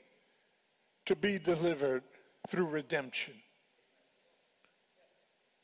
to 1.06 1.16
be 1.16 1.38
delivered 1.38 2.02
through 2.48 2.66
redemption. 2.66 3.34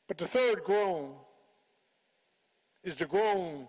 But 0.06 0.18
the 0.18 0.26
third 0.26 0.64
groan 0.64 1.12
is 2.82 2.96
the 2.96 3.06
groan 3.06 3.66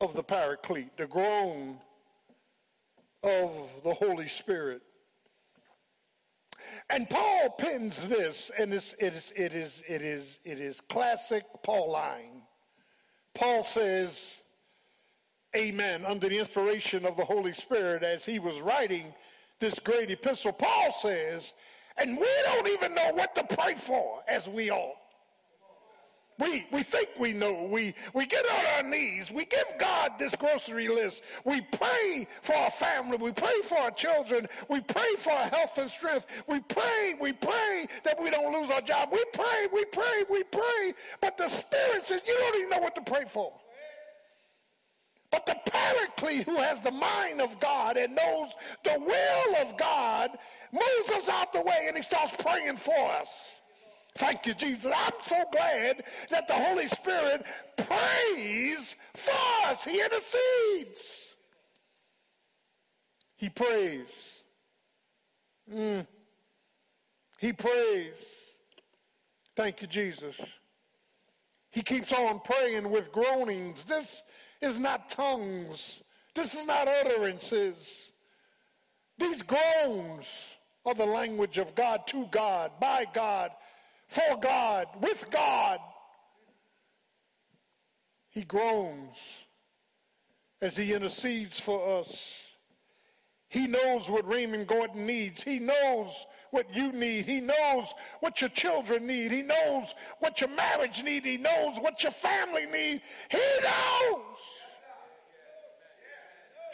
of 0.00 0.12
the 0.14 0.22
paraclete, 0.22 0.96
the 0.96 1.06
groan 1.06 1.78
of 3.22 3.50
the 3.84 3.94
Holy 3.94 4.28
Spirit. 4.28 4.82
And 6.90 7.08
Paul 7.08 7.50
pins 7.50 8.06
this, 8.06 8.50
and 8.58 8.72
it's, 8.72 8.94
it, 8.98 9.14
is, 9.14 9.32
it, 9.36 9.54
is, 9.54 9.82
it, 9.88 10.02
is, 10.02 10.38
it 10.44 10.60
is 10.60 10.80
classic 10.80 11.44
Pauline. 11.62 12.42
Paul 13.34 13.64
says, 13.64 14.36
Amen, 15.54 16.04
under 16.04 16.28
the 16.28 16.38
inspiration 16.38 17.06
of 17.06 17.16
the 17.16 17.24
Holy 17.24 17.52
Spirit 17.52 18.02
as 18.02 18.24
he 18.24 18.38
was 18.38 18.60
writing 18.60 19.14
this 19.58 19.78
great 19.78 20.10
epistle. 20.10 20.52
Paul 20.52 20.92
says, 20.92 21.54
and 21.96 22.18
we 22.18 22.28
don't 22.44 22.68
even 22.68 22.94
know 22.94 23.12
what 23.14 23.34
to 23.36 23.56
pray 23.56 23.74
for 23.74 24.22
as 24.28 24.46
we 24.48 24.70
ought. 24.70 24.96
We, 26.38 26.66
we 26.70 26.82
think 26.82 27.08
we 27.18 27.32
know. 27.32 27.62
We, 27.64 27.94
we 28.12 28.26
get 28.26 28.44
on 28.50 28.66
our 28.76 28.82
knees. 28.82 29.30
We 29.30 29.46
give 29.46 29.64
God 29.78 30.12
this 30.18 30.34
grocery 30.34 30.88
list. 30.88 31.22
We 31.44 31.62
pray 31.62 32.26
for 32.42 32.54
our 32.54 32.70
family. 32.70 33.16
We 33.16 33.32
pray 33.32 33.62
for 33.64 33.78
our 33.78 33.90
children. 33.90 34.46
We 34.68 34.80
pray 34.80 35.16
for 35.18 35.30
our 35.32 35.46
health 35.46 35.78
and 35.78 35.90
strength. 35.90 36.26
We 36.46 36.60
pray, 36.60 37.14
we 37.18 37.32
pray 37.32 37.86
that 38.04 38.22
we 38.22 38.30
don't 38.30 38.52
lose 38.52 38.70
our 38.70 38.82
job. 38.82 39.08
We 39.12 39.24
pray, 39.32 39.68
we 39.72 39.86
pray, 39.86 40.24
we 40.28 40.42
pray. 40.44 40.94
But 41.22 41.38
the 41.38 41.48
Spirit 41.48 42.04
says 42.04 42.20
you 42.26 42.34
don't 42.34 42.56
even 42.56 42.70
know 42.70 42.80
what 42.80 42.94
to 42.96 43.02
pray 43.02 43.24
for. 43.32 43.52
But 45.30 45.46
the 45.46 45.56
Paraclete, 45.70 46.44
who 46.44 46.56
has 46.56 46.80
the 46.82 46.90
mind 46.90 47.40
of 47.40 47.58
God 47.60 47.96
and 47.96 48.14
knows 48.14 48.50
the 48.84 48.98
will 48.98 49.56
of 49.56 49.76
God, 49.76 50.30
moves 50.72 51.10
us 51.12 51.28
out 51.28 51.52
the 51.52 51.62
way 51.62 51.86
and 51.88 51.96
he 51.96 52.02
starts 52.02 52.32
praying 52.38 52.76
for 52.76 53.10
us. 53.12 53.55
Thank 54.16 54.46
you, 54.46 54.54
Jesus. 54.54 54.90
I'm 54.94 55.12
so 55.22 55.44
glad 55.52 56.04
that 56.30 56.48
the 56.48 56.54
Holy 56.54 56.86
Spirit 56.86 57.44
prays 57.76 58.96
for 59.14 59.68
us. 59.68 59.84
He 59.84 60.00
intercedes. 60.02 61.34
He 63.36 63.50
prays. 63.50 64.06
Mm. 65.72 66.06
He 67.38 67.52
prays. 67.52 68.14
Thank 69.54 69.82
you, 69.82 69.88
Jesus. 69.88 70.40
He 71.70 71.82
keeps 71.82 72.10
on 72.12 72.40
praying 72.40 72.90
with 72.90 73.12
groanings. 73.12 73.84
This 73.84 74.22
is 74.62 74.78
not 74.78 75.10
tongues. 75.10 76.02
This 76.34 76.54
is 76.54 76.64
not 76.64 76.88
utterances. 76.88 78.06
These 79.18 79.42
groans 79.42 80.26
are 80.86 80.94
the 80.94 81.04
language 81.04 81.58
of 81.58 81.74
God 81.74 82.06
to 82.06 82.26
God, 82.30 82.70
by 82.80 83.06
God, 83.12 83.50
for 84.08 84.36
God, 84.40 84.86
with 85.00 85.30
God. 85.30 85.78
He 88.30 88.42
groans 88.42 89.16
as 90.60 90.76
he 90.76 90.92
intercedes 90.92 91.58
for 91.58 92.00
us. 92.00 92.34
He 93.48 93.66
knows 93.66 94.10
what 94.10 94.28
Raymond 94.28 94.66
Gordon 94.66 95.06
needs. 95.06 95.42
He 95.42 95.58
knows 95.58 96.26
what 96.50 96.74
you 96.74 96.92
need. 96.92 97.26
He 97.26 97.40
knows 97.40 97.92
what 98.20 98.40
your 98.40 98.50
children 98.50 99.06
need. 99.06 99.30
He 99.30 99.42
knows 99.42 99.94
what 100.18 100.40
your 100.40 100.50
marriage 100.50 101.02
need. 101.02 101.24
He 101.24 101.36
knows 101.36 101.78
what 101.78 102.02
your 102.02 102.12
family 102.12 102.66
need. 102.66 103.02
He 103.30 103.38
knows. 103.62 104.36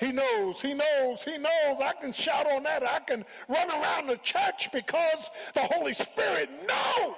He 0.03 0.11
knows, 0.11 0.61
he 0.61 0.75
knows, 0.75 1.23
he 1.23 1.39
knows. 1.39 1.81
I 1.81 1.93
can 2.01 2.13
shout 2.13 2.51
on 2.51 2.65
that. 2.65 2.83
I 2.83 2.99
can 2.99 3.25
run 3.47 3.71
around 3.71 4.09
the 4.09 4.17
church 4.17 4.69
because 4.73 5.31
the 5.55 5.61
Holy 5.61 5.95
Spirit 5.95 6.51
knows. 6.67 7.15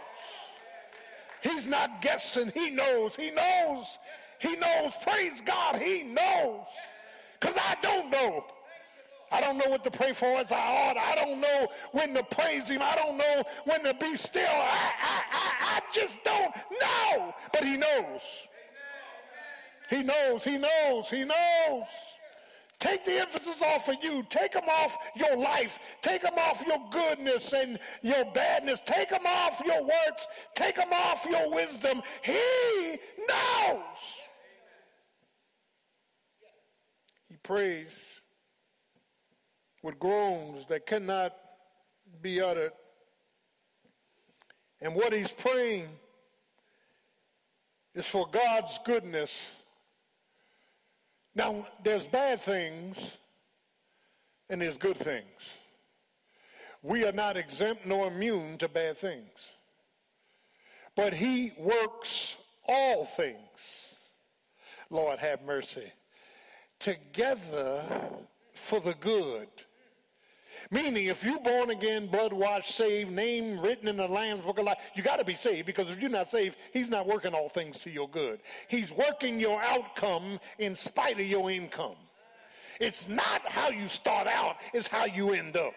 He's 1.41 1.67
not 1.67 2.03
guessing. 2.03 2.53
He 2.53 2.69
knows. 2.69 3.17
He 3.17 3.31
knows. 3.31 3.99
He 4.39 4.55
knows. 4.57 4.93
Praise 5.03 5.41
God. 5.47 5.81
He 5.81 6.03
knows. 6.03 6.67
Because 7.41 7.57
I 7.57 7.75
don't 7.81 8.11
know. 8.11 8.45
I 9.33 9.41
don't 9.41 9.57
know 9.57 9.71
what 9.71 9.83
to 9.85 9.91
pray 9.91 10.13
for 10.13 10.37
as 10.37 10.53
I 10.53 10.59
ought. 10.59 10.99
I 10.99 11.15
don't 11.15 11.41
know 11.41 11.69
when 11.93 12.13
to 12.13 12.23
praise 12.23 12.69
him. 12.69 12.83
I 12.83 12.97
don't 12.97 13.17
know 13.17 13.45
when 13.65 13.83
to 13.85 13.95
be 13.95 14.15
still. 14.15 14.43
I, 14.47 14.93
I, 15.01 15.23
I, 15.33 15.77
I 15.77 15.81
just 15.95 16.23
don't 16.23 16.55
know. 16.83 17.35
But 17.51 17.65
he 17.65 17.79
knows. 17.79 18.21
He 19.89 20.03
knows. 20.03 20.45
He 20.45 20.59
knows. 20.59 21.09
He 21.09 21.25
knows. 21.25 21.87
Take 22.81 23.05
the 23.05 23.21
emphasis 23.21 23.63
off 23.63 23.89
of 23.89 23.97
you. 24.03 24.25
Take 24.29 24.53
them 24.53 24.69
off 24.69 24.97
your 25.17 25.37
life. 25.37 25.79
Take 26.03 26.23
them 26.23 26.35
off 26.37 26.63
your 26.67 26.81
goodness 26.91 27.53
and 27.53 27.79
your 28.03 28.25
badness. 28.27 28.81
Take 28.85 29.11
them 29.11 29.27
off 29.27 29.63
your 29.65 29.83
works. 29.83 30.27
Take 30.55 30.77
them 30.77 30.93
off 30.93 31.25
your 31.29 31.51
wisdom. 31.51 32.03
He 32.23 32.99
knows. 33.29 34.19
He 37.29 37.37
prays 37.43 37.93
with 39.83 39.99
groans 39.99 40.67
that 40.67 40.87
cannot 40.87 41.35
be 42.23 42.41
uttered. 42.41 42.73
And 44.81 44.95
what 44.95 45.13
he's 45.13 45.31
praying 45.31 45.89
is 47.95 48.07
for 48.07 48.27
God's 48.31 48.79
goodness. 48.85 49.33
Now, 51.35 51.67
there's 51.83 52.07
bad 52.07 52.41
things 52.41 52.99
and 54.49 54.61
there's 54.61 54.77
good 54.77 54.97
things. 54.97 55.27
We 56.83 57.05
are 57.05 57.13
not 57.13 57.37
exempt 57.37 57.87
nor 57.87 58.09
immune 58.09 58.59
to 58.59 58.69
bad 58.69 58.99
things. 58.99 59.31
But 60.97 61.13
he 61.13 61.53
works 61.59 62.37
all 62.69 63.05
things, 63.05 63.37
Lord 64.91 65.19
have 65.19 65.43
mercy, 65.43 65.93
together 66.79 67.85
for 68.53 68.81
the 68.81 68.95
good 68.95 69.49
Meaning, 70.75 71.07
if 71.07 71.23
you're 71.23 71.39
born 71.39 71.71
again, 71.71 72.09
blood 72.09 72.33
washed, 72.33 72.75
saved, 72.75 73.13
name 73.13 73.61
written 73.61 73.87
in 73.87 73.97
the 73.97 74.09
Lamb's 74.09 74.43
Book 74.43 74.59
of 74.59 74.65
Life, 74.65 74.79
you 74.97 75.05
got 75.05 75.21
to 75.21 75.25
be 75.25 75.37
saved 75.37 75.67
because 75.67 75.89
if 75.89 76.01
you're 76.01 76.11
not 76.11 76.29
saved, 76.29 76.57
He's 76.73 76.91
not 76.91 77.07
working 77.07 77.33
all 77.33 77.49
things 77.49 77.79
to 77.79 77.91
your 77.91 78.09
good. 78.09 78.41
He's 78.67 78.91
working 78.91 79.39
your 79.39 79.63
outcome 79.63 80.41
in 80.59 80.75
spite 80.75 81.21
of 81.21 81.27
your 81.27 81.49
income. 81.49 81.95
It's 82.81 83.09
not 83.09 83.43
how 83.47 83.71
you 83.71 83.87
start 83.87 84.27
out, 84.27 84.57
it's 84.73 84.89
how 84.89 85.05
you 85.05 85.31
end 85.31 85.57
up. 85.57 85.75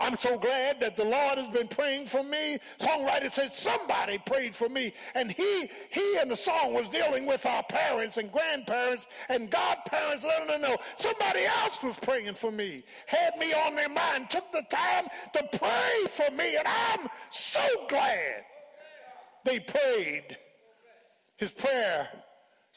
I'm 0.00 0.16
so 0.16 0.38
glad 0.38 0.80
that 0.80 0.96
the 0.96 1.04
Lord 1.04 1.36
has 1.38 1.48
been 1.48 1.68
praying 1.68 2.06
for 2.06 2.22
me. 2.22 2.58
Songwriter 2.78 3.30
said 3.30 3.54
somebody 3.54 4.16
prayed 4.18 4.56
for 4.56 4.68
me. 4.68 4.94
And 5.14 5.30
he, 5.30 5.70
he 5.90 6.18
in 6.18 6.30
the 6.30 6.36
song 6.36 6.72
was 6.72 6.88
dealing 6.88 7.26
with 7.26 7.44
our 7.44 7.62
parents 7.62 8.16
and 8.16 8.32
grandparents 8.32 9.06
and 9.28 9.50
godparents, 9.50 10.24
letting 10.24 10.48
them 10.48 10.62
know 10.62 10.78
somebody 10.96 11.44
else 11.44 11.82
was 11.82 11.96
praying 11.96 12.34
for 12.34 12.50
me, 12.50 12.82
had 13.06 13.36
me 13.38 13.52
on 13.52 13.74
their 13.74 13.90
mind, 13.90 14.30
took 14.30 14.50
the 14.52 14.62
time 14.70 15.06
to 15.34 15.58
pray 15.58 16.06
for 16.08 16.30
me. 16.34 16.56
And 16.56 16.66
I'm 16.66 17.08
so 17.30 17.60
glad 17.88 18.44
they 19.44 19.60
prayed. 19.60 20.38
His 21.36 21.50
prayer 21.50 22.08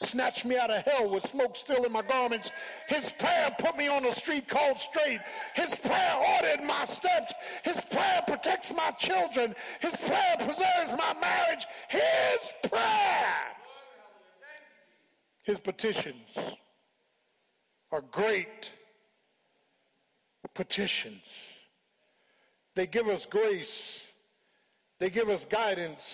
snatched 0.02 0.44
me 0.44 0.56
out 0.58 0.70
of 0.70 0.82
hell 0.82 1.08
with 1.08 1.26
smoke 1.26 1.56
still 1.56 1.84
in 1.84 1.92
my 1.92 2.02
garments. 2.02 2.50
His 2.88 3.10
prayer 3.18 3.54
put 3.58 3.76
me 3.76 3.88
on 3.88 4.04
a 4.04 4.14
street 4.14 4.48
called 4.48 4.78
straight. 4.78 5.20
His 5.54 5.74
prayer 5.76 6.16
ordered 6.36 6.64
my 6.64 6.84
steps. 6.84 7.32
His 7.62 7.80
prayer 7.90 8.22
protects 8.26 8.72
my 8.72 8.90
children. 8.92 9.54
His 9.80 9.94
prayer 9.96 10.36
preserves 10.38 10.92
my 10.98 11.14
marriage. 11.20 11.66
His 11.88 12.52
prayer. 12.68 13.34
His 15.42 15.60
petitions 15.60 16.36
are 17.92 18.00
great 18.00 18.70
petitions. 20.54 21.58
They 22.74 22.86
give 22.86 23.08
us 23.08 23.26
grace. 23.26 24.00
They 24.98 25.10
give 25.10 25.28
us 25.28 25.44
guidance. 25.44 26.10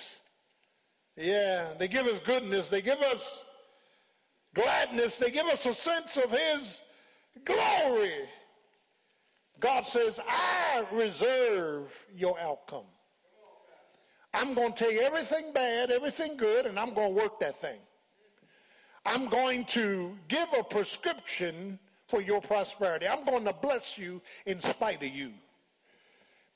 Yeah, 1.17 1.75
they 1.79 1.89
give 1.89 2.07
us 2.07 2.21
goodness. 2.21 2.69
They 2.69 2.83
give 2.83 3.01
us 3.01 3.45
gladness. 4.55 5.17
They 5.17 5.31
give 5.31 5.47
us 5.47 5.67
a 5.67 5.75
sense 5.75 6.17
of 6.17 6.31
his 6.31 6.81
glory. 7.45 8.29
God 9.59 9.87
says, 9.87 10.19
I 10.27 10.85
reserve 10.93 11.93
your 12.15 12.39
outcome. 12.41 12.87
I'm 14.33 14.55
going 14.55 14.73
to 14.73 14.85
take 14.85 14.99
everything 14.99 15.53
bad, 15.53 15.91
everything 15.91 16.37
good, 16.37 16.67
and 16.67 16.79
I'm 16.79 16.95
going 16.95 17.15
to 17.15 17.21
work 17.21 17.41
that 17.41 17.61
thing. 17.61 17.79
I'm 19.05 19.29
going 19.29 19.65
to 19.67 20.17
give 20.29 20.49
a 20.57 20.63
prescription 20.63 21.79
for 22.09 22.21
your 22.21 22.41
prosperity. 22.41 23.09
I'm 23.09 23.25
going 23.25 23.45
to 23.45 23.53
bless 23.53 23.99
you 23.99 24.21
in 24.47 24.61
spite 24.61 25.03
of 25.03 25.09
you. 25.09 25.33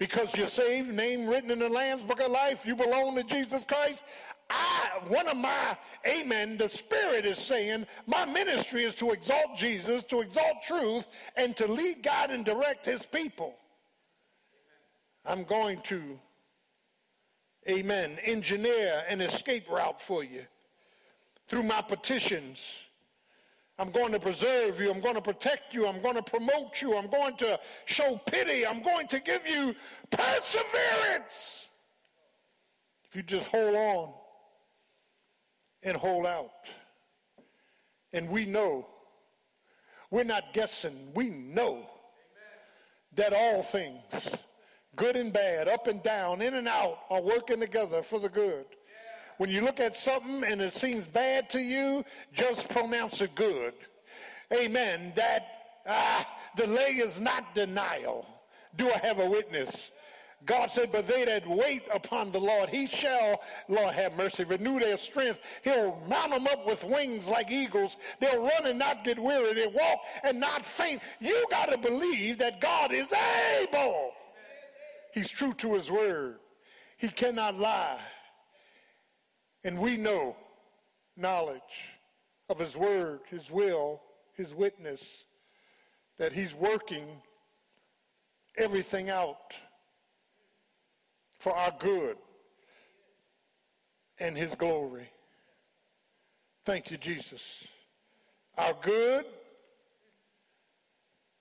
Because 0.04 0.36
you're 0.36 0.48
saved, 0.48 0.92
name 0.92 1.26
written 1.26 1.50
in 1.50 1.60
the 1.60 1.68
Lamb's 1.70 2.02
Book 2.04 2.20
of 2.20 2.30
Life, 2.30 2.66
you 2.66 2.76
belong 2.76 3.16
to 3.16 3.22
Jesus 3.22 3.64
Christ. 3.64 4.02
I, 4.50 4.90
one 5.08 5.26
of 5.26 5.38
my, 5.38 5.78
amen, 6.06 6.58
the 6.58 6.68
Spirit 6.68 7.24
is 7.24 7.38
saying 7.38 7.86
my 8.06 8.26
ministry 8.26 8.84
is 8.84 8.94
to 8.96 9.12
exalt 9.12 9.56
Jesus, 9.56 10.02
to 10.02 10.20
exalt 10.20 10.62
truth, 10.62 11.06
and 11.36 11.56
to 11.56 11.66
lead 11.66 12.02
God 12.02 12.30
and 12.30 12.44
direct 12.44 12.84
His 12.84 13.06
people. 13.06 13.54
I'm 15.24 15.44
going 15.44 15.80
to, 15.84 16.20
amen, 17.66 18.18
engineer 18.24 19.04
an 19.08 19.22
escape 19.22 19.70
route 19.70 20.02
for 20.02 20.22
you 20.22 20.44
through 21.48 21.62
my 21.62 21.80
petitions. 21.80 22.60
I'm 23.78 23.90
going 23.90 24.12
to 24.12 24.20
preserve 24.20 24.78
you. 24.80 24.90
I'm 24.90 25.00
going 25.00 25.16
to 25.16 25.22
protect 25.22 25.74
you. 25.74 25.86
I'm 25.86 26.00
going 26.00 26.14
to 26.14 26.22
promote 26.22 26.80
you. 26.80 26.96
I'm 26.96 27.08
going 27.08 27.36
to 27.38 27.58
show 27.86 28.20
pity. 28.26 28.64
I'm 28.66 28.82
going 28.82 29.08
to 29.08 29.18
give 29.18 29.46
you 29.46 29.74
perseverance. 30.10 31.66
If 33.08 33.16
you 33.16 33.22
just 33.22 33.48
hold 33.48 33.74
on 33.74 34.12
and 35.82 35.96
hold 35.96 36.26
out. 36.26 36.50
And 38.12 38.28
we 38.28 38.44
know, 38.44 38.86
we're 40.10 40.24
not 40.24 40.52
guessing, 40.52 41.08
we 41.14 41.30
know 41.30 41.86
that 43.16 43.32
all 43.32 43.62
things, 43.64 44.02
good 44.94 45.16
and 45.16 45.32
bad, 45.32 45.66
up 45.66 45.88
and 45.88 46.00
down, 46.02 46.40
in 46.42 46.54
and 46.54 46.68
out, 46.68 46.98
are 47.10 47.20
working 47.20 47.58
together 47.58 48.02
for 48.02 48.20
the 48.20 48.28
good. 48.28 48.66
When 49.38 49.50
you 49.50 49.62
look 49.62 49.80
at 49.80 49.96
something 49.96 50.44
and 50.44 50.60
it 50.60 50.72
seems 50.72 51.08
bad 51.08 51.50
to 51.50 51.60
you, 51.60 52.04
just 52.32 52.68
pronounce 52.68 53.20
it 53.20 53.34
good. 53.34 53.74
Amen. 54.52 55.12
That 55.16 55.46
ah, 55.86 56.26
delay 56.56 56.94
is 56.94 57.20
not 57.20 57.54
denial. 57.54 58.26
Do 58.76 58.90
I 58.90 58.98
have 58.98 59.18
a 59.18 59.28
witness? 59.28 59.90
God 60.46 60.70
said, 60.70 60.92
But 60.92 61.06
they 61.06 61.24
that 61.24 61.48
wait 61.48 61.82
upon 61.92 62.30
the 62.30 62.40
Lord, 62.40 62.68
he 62.68 62.86
shall, 62.86 63.40
Lord 63.68 63.94
have 63.94 64.14
mercy, 64.14 64.44
renew 64.44 64.78
their 64.78 64.96
strength. 64.96 65.38
He'll 65.62 66.00
mount 66.08 66.32
them 66.32 66.46
up 66.46 66.66
with 66.66 66.84
wings 66.84 67.26
like 67.26 67.50
eagles. 67.50 67.96
They'll 68.20 68.42
run 68.42 68.66
and 68.66 68.78
not 68.78 69.04
get 69.04 69.18
weary. 69.18 69.54
They'll 69.54 69.72
walk 69.72 70.00
and 70.22 70.38
not 70.38 70.66
faint. 70.66 71.00
You 71.20 71.46
got 71.50 71.70
to 71.70 71.78
believe 71.78 72.38
that 72.38 72.60
God 72.60 72.92
is 72.92 73.12
able. 73.62 74.12
He's 75.12 75.30
true 75.30 75.52
to 75.54 75.74
his 75.74 75.90
word, 75.90 76.38
he 76.98 77.08
cannot 77.08 77.58
lie. 77.58 78.00
And 79.64 79.78
we 79.78 79.96
know 79.96 80.36
knowledge 81.16 81.62
of 82.48 82.58
his 82.58 82.76
word, 82.76 83.20
his 83.30 83.50
will, 83.50 84.02
his 84.34 84.52
witness, 84.52 85.02
that 86.18 86.32
he's 86.32 86.54
working 86.54 87.06
everything 88.56 89.10
out 89.10 89.56
for 91.38 91.54
our 91.54 91.72
good 91.78 92.16
and 94.18 94.36
his 94.36 94.50
glory. 94.56 95.08
Thank 96.64 96.90
you, 96.90 96.96
Jesus. 96.96 97.40
Our 98.56 98.74
good 98.82 99.24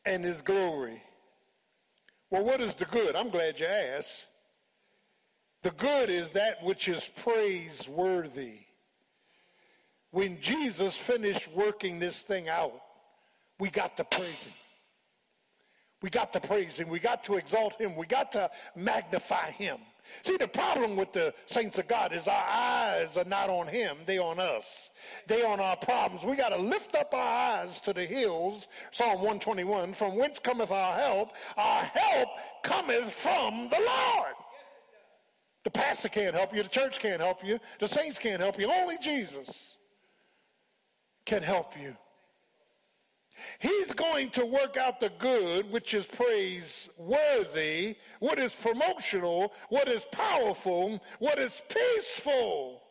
and 0.06 0.24
his 0.24 0.42
glory. 0.42 1.02
Well, 2.30 2.44
what 2.44 2.62
is 2.62 2.74
the 2.74 2.86
good? 2.86 3.16
I'm 3.16 3.30
glad 3.30 3.60
you 3.60 3.68
asked. 3.68 4.26
The 5.64 5.72
good 5.72 6.10
is 6.10 6.32
that 6.34 6.62
which 6.62 6.88
is 6.88 7.10
praiseworthy. 7.24 8.60
When 10.12 10.40
Jesus 10.42 10.96
finished 10.96 11.50
working 11.56 12.00
this 12.00 12.20
thing 12.20 12.50
out, 12.50 12.80
we 13.60 13.70
got 13.70 13.98
to 13.98 14.04
praise 14.04 14.44
him. 14.44 14.54
We 16.02 16.10
got 16.10 16.34
to 16.34 16.42
praise 16.42 16.78
him. 16.78 16.90
We 16.90 17.00
got 17.00 17.24
to 17.24 17.36
exalt 17.36 17.80
him. 17.80 17.96
We 17.96 18.06
got 18.06 18.34
to 18.34 18.52
magnify 18.76 19.52
him. 19.52 19.78
See, 20.22 20.36
the 20.36 20.50
problem 20.50 20.98
with 20.98 21.14
the 21.14 21.34
saints 21.46 21.78
of 21.78 21.88
God 21.88 22.14
is 22.14 22.28
our 22.28 22.46
eyes 22.46 23.16
are 23.16 23.24
not 23.24 23.50
on 23.50 23.68
him, 23.68 24.00
they 24.06 24.18
on 24.18 24.38
us. 24.38 24.90
They 25.28 25.44
on 25.44 25.62
our 25.62 25.78
problems. 25.78 26.26
We 26.26 26.36
got 26.36 26.50
to 26.50 26.58
lift 26.58 26.94
up 26.94 27.14
our 27.14 27.62
eyes 27.62 27.80
to 27.82 27.94
the 27.94 28.06
hills, 28.06 28.68
Psalm 28.92 29.16
121, 29.16 29.94
from 29.94 30.18
whence 30.18 30.40
cometh 30.40 30.72
our 30.72 31.00
help? 31.00 31.30
Our 31.56 31.84
help 31.84 32.30
cometh 32.64 33.14
from 33.14 33.70
the 33.70 33.80
Lord. 33.80 34.36
The 35.64 35.72
pastor 35.72 36.10
can't 36.10 36.36
help 36.36 36.54
you, 36.54 36.62
the 36.64 36.70
church 36.70 37.00
can't 37.00 37.22
help 37.22 37.44
you, 37.44 37.60
the 37.80 37.88
saints 37.88 38.20
can't 38.20 38.42
help 38.42 38.60
you. 38.60 38.70
Only 38.70 38.98
Jesus 38.98 39.48
can 41.26 41.42
help 41.42 41.78
you. 41.80 41.96
He's 43.60 43.94
going 43.94 44.30
to 44.32 44.46
work 44.46 44.78
out 44.78 45.00
the 45.00 45.12
good, 45.20 45.70
which 45.72 45.94
is 45.94 46.06
praiseworthy, 46.06 47.96
what 48.20 48.40
is 48.40 48.54
promotional, 48.54 49.54
what 49.70 49.88
is 49.88 50.06
powerful, 50.12 51.02
what 51.20 51.40
is 51.40 51.62
peaceful. 51.70 52.82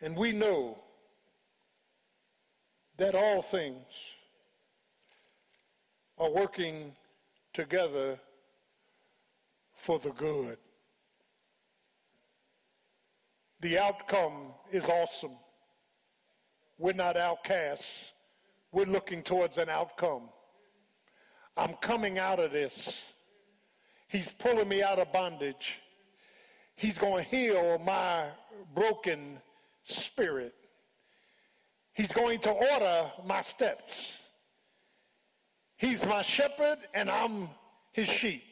And 0.00 0.16
we 0.16 0.32
know 0.32 0.78
that 2.96 3.14
all 3.14 3.42
things 3.42 3.86
are 6.18 6.30
working 6.30 6.92
together 7.52 8.18
for 9.74 9.98
the 9.98 10.10
good. 10.10 10.58
The 13.60 13.78
outcome 13.78 14.52
is 14.72 14.84
awesome. 14.84 15.36
We're 16.78 16.92
not 16.92 17.16
outcasts 17.16 18.12
we're 18.72 18.84
looking 18.84 19.22
towards 19.22 19.58
an 19.58 19.68
outcome. 19.68 20.28
I'm 21.56 21.74
coming 21.74 22.18
out 22.18 22.38
of 22.38 22.52
this. 22.52 23.02
He's 24.08 24.30
pulling 24.30 24.68
me 24.68 24.82
out 24.82 24.98
of 24.98 25.12
bondage. 25.12 25.80
He's 26.76 26.96
going 26.96 27.24
to 27.24 27.30
heal 27.30 27.78
my 27.84 28.28
broken 28.74 29.38
spirit. 29.82 30.54
He's 31.92 32.12
going 32.12 32.38
to 32.40 32.50
order 32.50 33.10
my 33.26 33.40
steps. 33.42 34.16
He's 35.76 36.06
my 36.06 36.22
shepherd 36.22 36.78
and 36.94 37.10
I'm 37.10 37.48
his 37.92 38.08
sheep. 38.08 38.44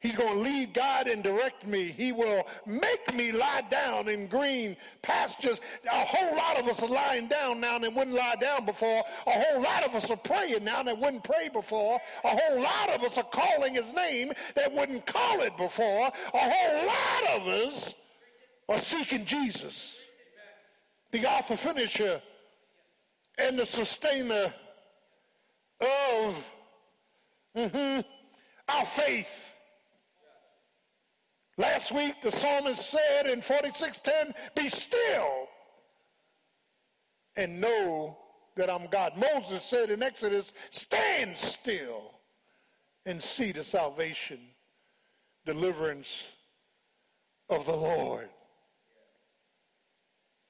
He's 0.00 0.14
going 0.14 0.34
to 0.34 0.40
lead, 0.40 0.74
God 0.74 1.08
and 1.08 1.24
direct 1.24 1.66
me. 1.66 1.88
He 1.88 2.12
will 2.12 2.46
make 2.66 3.12
me 3.14 3.32
lie 3.32 3.62
down 3.68 4.08
in 4.08 4.28
green 4.28 4.76
pastures. 5.02 5.58
A 5.90 6.04
whole 6.04 6.36
lot 6.36 6.56
of 6.56 6.68
us 6.68 6.80
are 6.80 6.88
lying 6.88 7.26
down 7.26 7.58
now 7.58 7.80
that 7.80 7.92
wouldn't 7.92 8.14
lie 8.14 8.36
down 8.36 8.64
before. 8.64 9.02
A 9.26 9.30
whole 9.30 9.60
lot 9.60 9.82
of 9.82 9.96
us 9.96 10.08
are 10.08 10.16
praying 10.16 10.62
now 10.62 10.84
that 10.84 10.96
wouldn't 10.96 11.24
pray 11.24 11.48
before. 11.48 12.00
A 12.22 12.28
whole 12.28 12.62
lot 12.62 12.90
of 12.90 13.02
us 13.02 13.18
are 13.18 13.24
calling 13.24 13.74
his 13.74 13.92
name 13.92 14.32
that 14.54 14.72
wouldn't 14.72 15.04
call 15.04 15.40
it 15.40 15.56
before. 15.56 16.12
A 16.32 16.38
whole 16.38 16.86
lot 16.86 17.40
of 17.40 17.48
us 17.48 17.94
are 18.68 18.80
seeking 18.80 19.24
Jesus, 19.24 19.96
the 21.10 21.26
author, 21.26 21.56
finisher, 21.56 22.22
and 23.36 23.58
the 23.58 23.66
sustainer 23.66 24.54
of 25.80 26.36
mm-hmm, 27.56 28.00
our 28.68 28.86
faith. 28.86 29.30
Last 31.58 31.90
week, 31.90 32.22
the 32.22 32.30
psalmist 32.30 32.88
said 32.88 33.26
in 33.26 33.42
46:10, 33.42 34.32
Be 34.54 34.68
still 34.68 35.48
and 37.34 37.60
know 37.60 38.16
that 38.54 38.70
I'm 38.70 38.86
God. 38.86 39.16
Moses 39.16 39.64
said 39.64 39.90
in 39.90 40.00
Exodus, 40.02 40.52
Stand 40.70 41.36
still 41.36 42.14
and 43.06 43.20
see 43.20 43.50
the 43.50 43.64
salvation, 43.64 44.38
deliverance 45.44 46.28
of 47.48 47.66
the 47.66 47.76
Lord. 47.76 48.28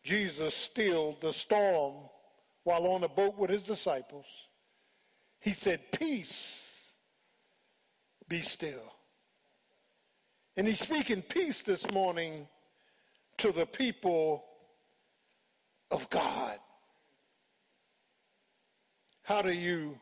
Jesus 0.05 0.55
stilled 0.55 1.23
the 1.23 1.33
storm 1.33 1.95
while 2.65 2.87
on 2.87 3.05
a 3.05 3.09
boat 3.09 3.39
with 3.39 3.49
his 3.49 3.63
disciples. 3.63 4.27
He 5.41 5.55
said, 5.55 5.91
Peace, 5.91 6.65
be 8.29 8.43
still. 8.43 8.93
And 10.59 10.67
he's 10.67 10.81
speaking 10.81 11.23
peace 11.23 11.61
this 11.61 11.89
morning 11.93 12.49
to 13.37 13.53
the 13.53 13.65
people 13.65 14.45
of 15.93 16.11
God. 16.11 16.59
How 19.23 19.41
do 19.41 19.53
you 19.53 19.97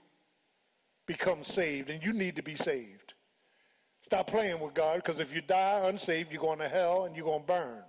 become 1.06 1.44
saved? 1.44 1.90
And 1.90 2.02
you 2.02 2.14
need 2.14 2.36
to 2.36 2.42
be 2.42 2.54
saved. 2.54 3.12
Stop 4.02 4.28
playing 4.28 4.58
with 4.58 4.72
God 4.72 5.02
because 5.04 5.20
if 5.20 5.34
you 5.34 5.42
die 5.42 5.82
unsaved, 5.84 6.32
you're 6.32 6.40
going 6.40 6.60
to 6.60 6.70
hell 6.70 7.04
and 7.04 7.14
you're 7.14 7.26
going 7.26 7.42
to 7.42 7.46
burn. 7.46 7.82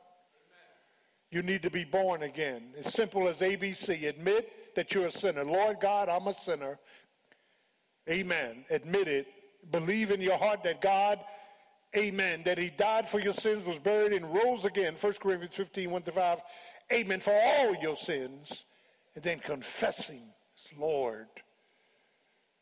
You 1.32 1.44
need 1.44 1.62
to 1.62 1.70
be 1.70 1.86
born 1.86 2.24
again. 2.24 2.74
As 2.78 2.94
simple 2.94 3.30
as 3.30 3.40
ABC. 3.40 4.10
Admit 4.10 4.76
that 4.76 4.94
you're 4.94 5.08
a 5.08 5.12
sinner. 5.12 5.46
Lord 5.46 5.78
God, 5.80 6.10
I'm 6.10 6.28
a 6.28 6.34
sinner. 6.34 6.80
Amen. 8.10 8.66
Admit 8.70 9.08
it. 9.08 9.28
Believe 9.72 10.12
in 10.12 10.20
your 10.20 10.38
heart 10.38 10.66
that 10.66 10.82
God 10.82 11.22
Amen. 11.96 12.42
That 12.46 12.58
he 12.58 12.70
died 12.70 13.08
for 13.08 13.20
your 13.20 13.34
sins, 13.34 13.66
was 13.66 13.78
buried, 13.78 14.14
and 14.14 14.34
rose 14.34 14.66
again. 14.66 14.96
1 15.00 15.14
Corinthians 15.14 15.56
15, 15.56 15.90
1 15.90 16.02
to 16.04 16.12
5. 16.12 16.40
Amen. 16.94 17.20
For 17.20 17.34
all 17.34 17.76
your 17.82 17.96
sins. 17.96 18.66
And 19.16 19.24
then 19.24 19.40
confessing, 19.40 20.24
Lord. 20.78 21.28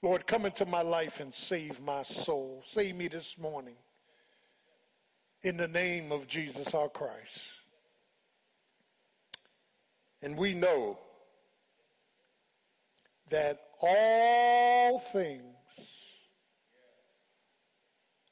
Lord, 0.02 0.28
come 0.28 0.46
into 0.46 0.66
my 0.66 0.82
life 0.82 1.20
and 1.20 1.34
save 1.34 1.82
my 1.82 2.04
soul. 2.04 2.64
Save 2.66 2.96
me 2.96 3.08
this 3.08 3.38
morning. 3.38 3.76
In 5.44 5.58
the 5.58 5.68
name 5.68 6.12
of 6.12 6.28
Jesus 6.28 6.74
our 6.74 6.90
Christ. 6.90 7.40
And 10.22 10.38
we 10.38 10.54
know 10.54 10.98
that 13.30 13.60
all 13.82 15.00
things 15.12 15.55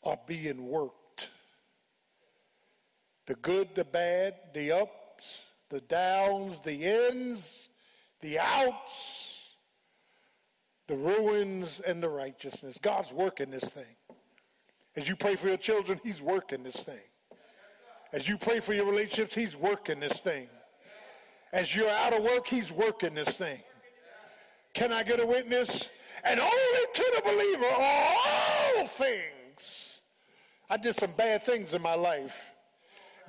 are 0.03 0.19
being 0.27 0.67
worked. 0.67 1.29
The 3.25 3.35
good, 3.35 3.69
the 3.75 3.85
bad, 3.85 4.35
the 4.53 4.71
ups, 4.73 5.41
the 5.69 5.81
downs, 5.81 6.59
the 6.63 6.83
ins, 6.83 7.69
the 8.21 8.39
outs, 8.39 9.39
the 10.87 10.95
ruins, 10.95 11.79
and 11.85 12.03
the 12.03 12.09
righteousness. 12.09 12.77
God's 12.81 13.13
working 13.13 13.49
this 13.49 13.63
thing. 13.63 13.95
As 14.95 15.07
you 15.07 15.15
pray 15.15 15.35
for 15.35 15.47
your 15.47 15.57
children, 15.57 15.99
He's 16.03 16.21
working 16.21 16.63
this 16.63 16.75
thing. 16.75 16.95
As 18.11 18.27
you 18.27 18.37
pray 18.37 18.59
for 18.59 18.73
your 18.73 18.85
relationships, 18.85 19.33
He's 19.33 19.55
working 19.55 19.99
this 19.99 20.19
thing. 20.19 20.47
As 21.51 21.73
you're 21.73 21.89
out 21.89 22.13
of 22.13 22.23
work, 22.23 22.47
He's 22.47 22.71
working 22.71 23.15
this 23.15 23.29
thing. 23.29 23.59
Can 24.73 24.91
I 24.91 25.03
get 25.03 25.19
a 25.19 25.25
witness? 25.25 25.89
And 26.23 26.39
only 26.39 26.85
to 26.93 27.11
the 27.15 27.21
believer 27.21 27.69
all 27.77 28.87
things 28.87 29.82
I 30.69 30.77
did 30.77 30.95
some 30.95 31.11
bad 31.13 31.43
things 31.43 31.73
in 31.73 31.81
my 31.81 31.95
life. 31.95 32.35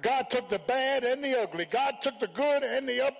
God 0.02 0.28
took 0.30 0.48
the 0.48 0.58
bad 0.58 1.04
and 1.04 1.22
the 1.22 1.40
ugly. 1.40 1.66
God 1.70 1.96
took 2.00 2.18
the 2.18 2.28
good 2.28 2.62
and 2.62 2.88
the 2.88 3.06
up. 3.06 3.14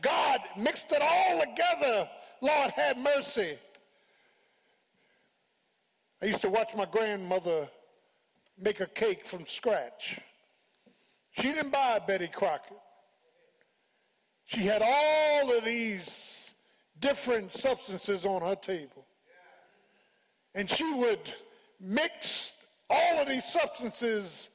God 0.00 0.40
mixed 0.56 0.90
it 0.90 1.02
all 1.02 1.40
together. 1.40 2.08
Lord, 2.40 2.70
have 2.72 2.96
mercy. 2.96 3.58
I 6.22 6.26
used 6.26 6.40
to 6.42 6.50
watch 6.50 6.74
my 6.76 6.86
grandmother 6.86 7.68
make 8.58 8.80
a 8.80 8.86
cake 8.86 9.26
from 9.26 9.46
scratch. 9.46 10.18
She 11.32 11.42
didn't 11.52 11.70
buy 11.70 11.98
Betty 11.98 12.28
Crocker. 12.28 12.74
She 14.46 14.62
had 14.62 14.82
all 14.82 15.56
of 15.56 15.64
these 15.64 16.46
different 17.00 17.52
substances 17.52 18.24
on 18.24 18.42
her 18.42 18.56
table. 18.56 19.04
And 20.54 20.70
she 20.70 20.90
would 20.94 21.20
mix 21.78 22.54
all 22.90 23.18
of 23.18 23.28
these 23.28 23.44
substances 23.44 24.48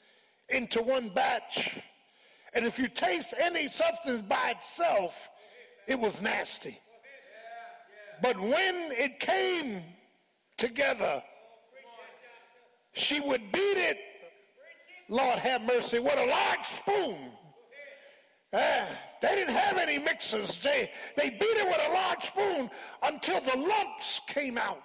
into 0.50 0.82
one 0.82 1.10
batch. 1.10 1.80
And 2.54 2.66
if 2.66 2.78
you 2.78 2.88
taste 2.88 3.34
any 3.40 3.68
substance 3.68 4.22
by 4.22 4.52
itself, 4.58 5.30
it 5.88 6.00
was 6.00 6.22
nasty. 6.22 6.80
But 8.22 8.40
when 8.40 8.92
it 8.92 9.20
came 9.20 9.82
together, 10.58 11.24
she 12.94 13.20
would 13.20 13.52
beat 13.52 13.78
it, 13.78 13.98
Lord 15.10 15.40
have 15.40 15.64
mercy, 15.64 16.00
with 16.00 16.18
a 16.18 16.26
large 16.26 16.66
spoon. 16.66 17.32
Uh, 18.54 18.86
they 19.22 19.36
didn't 19.36 19.56
have 19.56 19.78
any 19.78 19.98
mixers. 19.98 20.62
They, 20.62 20.92
they 21.16 21.30
beat 21.30 21.58
it 21.58 21.66
with 21.66 21.82
a 21.88 21.94
large 21.94 22.24
spoon 22.24 22.70
until 23.02 23.40
the 23.40 23.58
lumps 23.58 24.20
came 24.28 24.58
out. 24.58 24.82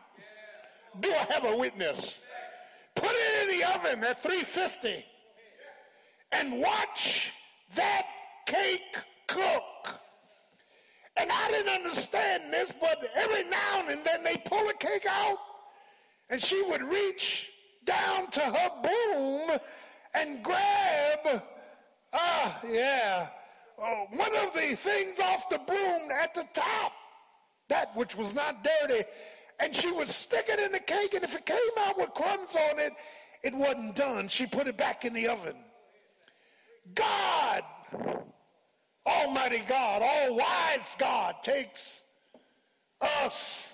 Do 1.01 1.11
I 1.11 1.27
have 1.33 1.45
a 1.45 1.57
witness? 1.57 2.19
The 3.47 3.63
oven 3.63 4.03
at 4.03 4.23
350 4.23 5.05
and 6.33 6.61
watch 6.61 7.31
that 7.75 8.07
cake 8.47 8.97
cook. 9.29 10.01
And 11.17 11.31
I 11.31 11.51
didn't 11.51 11.73
understand 11.73 12.53
this, 12.53 12.73
but 12.81 13.09
every 13.15 13.45
now 13.45 13.87
and 13.89 14.05
then 14.05 14.25
they 14.25 14.37
pull 14.45 14.69
a 14.69 14.75
cake 14.75 15.07
out 15.09 15.39
and 16.29 16.43
she 16.43 16.61
would 16.63 16.83
reach 16.83 17.49
down 17.85 18.31
to 18.33 18.41
her 18.41 18.71
boom 18.83 19.59
and 20.15 20.43
grab, 20.43 21.43
ah, 22.13 22.61
yeah, 22.69 23.29
uh, 23.81 23.95
one 24.11 24.35
of 24.37 24.53
the 24.55 24.75
things 24.75 25.21
off 25.21 25.49
the 25.49 25.59
broom 25.59 26.11
at 26.11 26.35
the 26.35 26.47
top, 26.53 26.93
that 27.69 27.97
which 27.97 28.17
was 28.17 28.35
not 28.35 28.65
dirty, 28.65 29.05
and 29.61 29.75
she 29.75 29.91
would 29.93 30.09
stick 30.09 30.47
it 30.49 30.59
in 30.59 30.73
the 30.73 30.81
cake, 30.81 31.15
and 31.15 31.23
if 31.23 31.35
it 31.35 31.47
came 31.47 31.59
out 31.79 31.99
with 31.99 32.13
crumbs 32.15 32.55
on 32.71 32.79
it, 32.79 32.93
it 33.47 33.55
wasn't 33.55 33.95
done. 33.97 34.29
She 34.29 34.47
put 34.47 34.67
it 34.67 34.77
back 34.77 35.05
in 35.05 35.13
the 35.13 35.29
oven. 35.29 35.57
God, 36.95 37.63
Almighty 39.07 39.63
God, 39.69 40.03
all 40.03 40.37
wise 40.37 40.97
God, 40.99 41.37
takes 41.43 42.03
us 43.01 43.67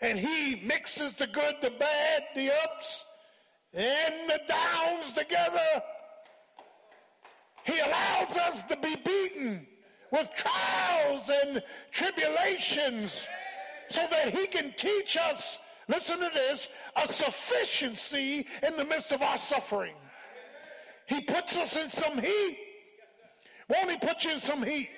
and 0.00 0.18
He 0.18 0.62
mixes 0.64 1.14
the 1.14 1.26
good, 1.26 1.56
the 1.60 1.70
bad, 1.70 2.24
the 2.34 2.52
ups, 2.64 3.04
and 3.72 4.14
the 4.28 4.40
downs 4.46 5.12
together 5.12 5.82
he 7.66 7.80
allows 7.80 8.36
us 8.36 8.62
to 8.64 8.76
be 8.76 8.94
beaten 8.94 9.66
with 10.12 10.30
trials 10.34 11.28
and 11.28 11.62
tribulations 11.90 13.26
so 13.88 14.06
that 14.08 14.32
he 14.32 14.46
can 14.46 14.72
teach 14.76 15.16
us, 15.16 15.58
listen 15.88 16.18
to 16.18 16.30
this, 16.34 16.68
a 16.96 17.06
sufficiency 17.12 18.46
in 18.62 18.76
the 18.76 18.84
midst 18.84 19.12
of 19.12 19.22
our 19.22 19.38
suffering. 19.38 19.94
He 21.06 21.20
puts 21.20 21.56
us 21.56 21.76
in 21.76 21.90
some 21.90 22.18
heat. 22.18 22.58
Won't 23.68 23.90
he 23.90 23.96
put 23.96 24.24
you 24.24 24.32
in 24.32 24.40
some 24.40 24.62
heat? 24.62 24.90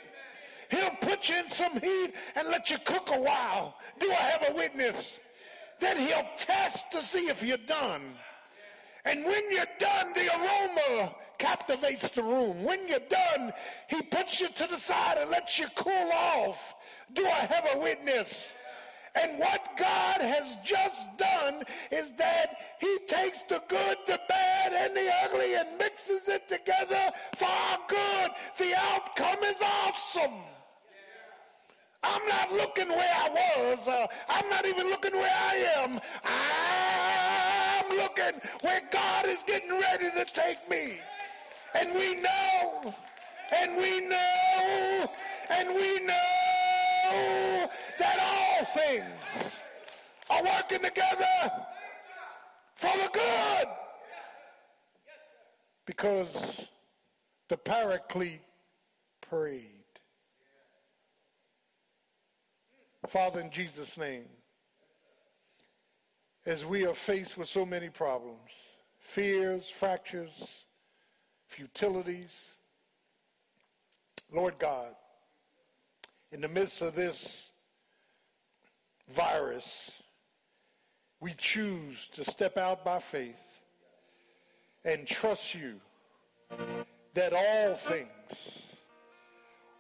He'll 0.70 0.96
put 1.01 1.29
you 1.29 1.37
in 1.37 1.51
some 1.51 1.81
heat 1.81 2.12
and 2.35 2.48
let 2.48 2.70
you 2.70 2.79
cook 2.85 3.11
a 3.12 3.20
while. 3.20 3.77
Do 3.98 4.11
I 4.11 4.14
have 4.14 4.51
a 4.51 4.55
witness? 4.55 5.18
Then 5.81 5.98
he'll 5.98 6.27
test 6.37 6.90
to 6.92 7.03
see 7.03 7.29
if 7.29 7.42
you're 7.42 7.57
done. 7.57 8.03
And 9.05 9.24
when 9.24 9.51
you're 9.51 9.64
done, 9.79 10.12
the 10.14 10.29
aroma 10.29 11.14
captivates 11.38 12.11
the 12.11 12.22
room. 12.22 12.64
When 12.64 12.87
you're 12.88 12.98
done, 12.98 13.53
he 13.88 14.03
puts 14.03 14.40
you 14.40 14.48
to 14.48 14.66
the 14.66 14.77
side 14.77 15.18
and 15.18 15.31
lets 15.31 15.59
you 15.59 15.66
cool 15.77 16.11
off. 16.12 16.74
Do 17.14 17.24
I 17.24 17.46
have 17.46 17.68
a 17.74 17.79
witness? 17.79 18.53
And 19.14 19.38
what 19.38 19.77
God 19.77 20.21
has 20.21 20.57
just 20.64 21.16
done 21.16 21.62
is 21.90 22.12
that 22.18 22.57
he 22.81 22.99
takes 23.07 23.42
the 23.42 23.62
good, 23.68 23.97
the 24.07 24.21
bad, 24.29 24.73
and 24.73 24.97
the 24.97 25.11
ugly 25.25 25.55
and 25.55 25.79
mixes 25.79 26.29
it 26.29 26.49
together 26.49 27.12
for 27.37 27.47
our 27.47 27.79
good. 27.88 28.31
The 28.59 28.75
outcome 28.77 29.42
is 29.44 29.57
awesome. 29.62 30.42
I'm 32.03 32.27
not 32.29 32.53
looking 32.53 32.88
where 32.88 33.14
I 33.14 33.29
was. 33.29 33.88
Uh, 33.88 34.07
I'm 34.29 34.49
not 34.49 34.66
even 34.66 34.88
looking 34.88 35.14
where 35.14 35.31
I 35.31 35.57
am. 35.79 36.01
I'm 36.25 37.97
looking 37.97 38.40
where 38.61 38.83
God 38.92 39.27
is 39.27 39.42
getting 39.47 39.71
ready 39.71 40.11
to 40.11 40.25
take 40.25 40.68
me. 40.71 41.01
And 41.75 41.92
we 41.94 42.14
know, 42.14 42.94
and 43.55 43.77
we 43.77 44.01
know, 44.01 45.11
and 45.51 45.75
we 45.75 46.01
know 46.01 47.68
that 47.99 48.19
all 48.21 48.65
things 48.67 49.53
are 50.31 50.43
working 50.43 50.83
together 50.83 51.53
for 52.77 52.97
the 52.99 53.11
good. 53.13 53.69
Because 55.87 56.67
the 57.49 57.57
paraclete 57.57 58.43
prayed. 59.21 59.65
Father, 63.09 63.41
in 63.41 63.51
Jesus' 63.51 63.97
name, 63.97 64.27
as 66.45 66.65
we 66.65 66.87
are 66.87 66.95
faced 66.95 67.39
with 67.39 67.49
so 67.49 67.65
many 67.65 67.89
problems, 67.89 68.51
fears, 68.99 69.69
fractures, 69.69 70.65
futilities. 71.47 72.51
Lord 74.31 74.59
God, 74.59 74.95
in 76.33 76.41
the 76.43 76.49
midst 76.49 76.83
of 76.83 76.95
this 76.95 77.48
virus, 79.14 79.90
we 81.21 81.35
choose 81.37 82.09
to 82.14 82.25
step 82.25 82.57
out 82.57 82.85
by 82.85 82.99
faith 83.01 83.62
and 84.85 85.07
trust 85.07 85.55
you 85.55 85.75
that 87.14 87.33
all 87.33 87.75
things 87.75 88.09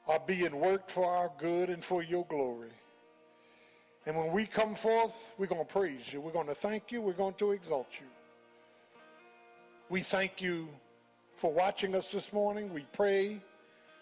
are 0.06 0.20
being 0.26 0.58
worked 0.58 0.90
for 0.90 1.04
our 1.04 1.30
good 1.38 1.68
and 1.68 1.84
for 1.84 2.02
your 2.02 2.24
glory. 2.26 2.72
And 4.06 4.16
when 4.16 4.32
we 4.32 4.46
come 4.46 4.74
forth, 4.74 5.12
we're 5.36 5.46
going 5.46 5.66
to 5.66 5.72
praise 5.72 6.00
you. 6.10 6.20
We're 6.20 6.32
going 6.32 6.46
to 6.46 6.54
thank 6.54 6.90
you. 6.90 7.02
We're 7.02 7.12
going 7.12 7.34
to 7.34 7.52
exalt 7.52 7.88
you. 8.00 8.06
We 9.90 10.02
thank 10.02 10.40
you 10.40 10.68
for 11.36 11.52
watching 11.52 11.94
us 11.94 12.10
this 12.10 12.32
morning. 12.32 12.72
We 12.72 12.86
pray 12.92 13.40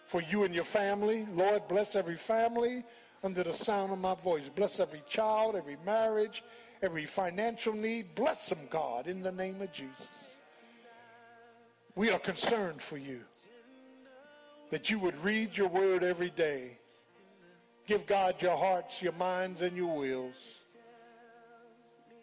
for 0.05 0.21
you 0.21 0.43
and 0.43 0.55
your 0.55 0.63
family. 0.63 1.27
Lord, 1.33 1.67
bless 1.67 1.95
every 1.95 2.15
family 2.15 2.83
under 3.23 3.43
the 3.43 3.53
sound 3.53 3.91
of 3.91 3.99
my 3.99 4.15
voice. 4.15 4.49
Bless 4.55 4.79
every 4.79 5.03
child, 5.09 5.55
every 5.55 5.77
marriage, 5.85 6.43
every 6.81 7.05
financial 7.05 7.73
need. 7.73 8.15
Bless 8.15 8.49
them, 8.49 8.59
God, 8.69 9.07
in 9.07 9.21
the 9.21 9.31
name 9.31 9.61
of 9.61 9.71
Jesus. 9.71 9.95
We 11.95 12.11
are 12.11 12.19
concerned 12.19 12.81
for 12.81 12.97
you 12.97 13.21
that 14.69 14.89
you 14.89 14.99
would 14.99 15.23
read 15.23 15.57
your 15.57 15.69
word 15.69 16.03
every 16.03 16.29
day. 16.29 16.77
Give 17.87 18.05
God 18.05 18.35
your 18.41 18.57
hearts, 18.57 19.01
your 19.01 19.13
minds, 19.13 19.61
and 19.61 19.75
your 19.75 19.97
wills. 19.97 20.35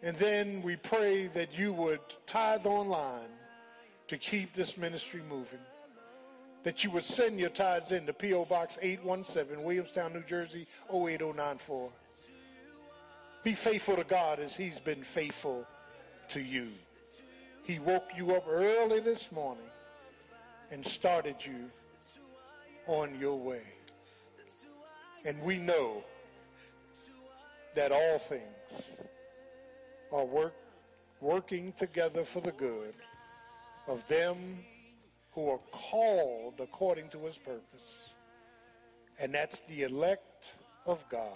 And 0.03 0.15
then 0.17 0.61
we 0.61 0.75
pray 0.75 1.27
that 1.27 1.57
you 1.57 1.73
would 1.73 1.99
tithe 2.27 2.67
online 2.67 3.29
to 4.07 4.17
keep 4.17 4.53
this 4.53 4.77
ministry 4.77 5.21
moving. 5.27 5.59
That 6.65 6.83
you 6.83 6.89
would 6.89 7.03
send 7.03 7.39
your 7.39 7.51
tithes 7.51 7.91
in 7.91 8.07
to 8.07 8.13
P.O. 8.13 8.45
Box 8.45 8.75
817, 8.81 9.63
Williamstown, 9.63 10.13
New 10.13 10.23
Jersey, 10.23 10.65
08094. 10.89 11.91
Be 13.43 13.53
faithful 13.53 13.95
to 13.95 14.03
God 14.03 14.39
as 14.39 14.55
he's 14.55 14.79
been 14.79 15.03
faithful 15.03 15.67
to 16.29 16.41
you. 16.41 16.69
He 17.61 17.77
woke 17.77 18.09
you 18.17 18.33
up 18.33 18.45
early 18.49 18.99
this 18.99 19.31
morning 19.31 19.67
and 20.71 20.83
started 20.83 21.35
you 21.45 21.69
on 22.87 23.19
your 23.19 23.37
way. 23.37 23.61
And 25.23 25.39
we 25.43 25.59
know 25.59 26.03
that 27.75 27.91
all 27.91 28.17
things 28.17 28.41
are 30.11 30.25
work, 30.25 30.55
working 31.21 31.73
together 31.73 32.23
for 32.23 32.41
the 32.41 32.53
good 32.53 32.95
of 33.87 34.01
them 34.07 34.35
who 35.35 35.49
are 35.49 35.59
called 35.71 36.55
according 36.61 37.09
to 37.09 37.19
his 37.25 37.37
purpose. 37.37 38.13
And 39.19 39.33
that's 39.33 39.61
the 39.67 39.83
elect 39.83 40.51
of 40.85 40.99
God. 41.09 41.29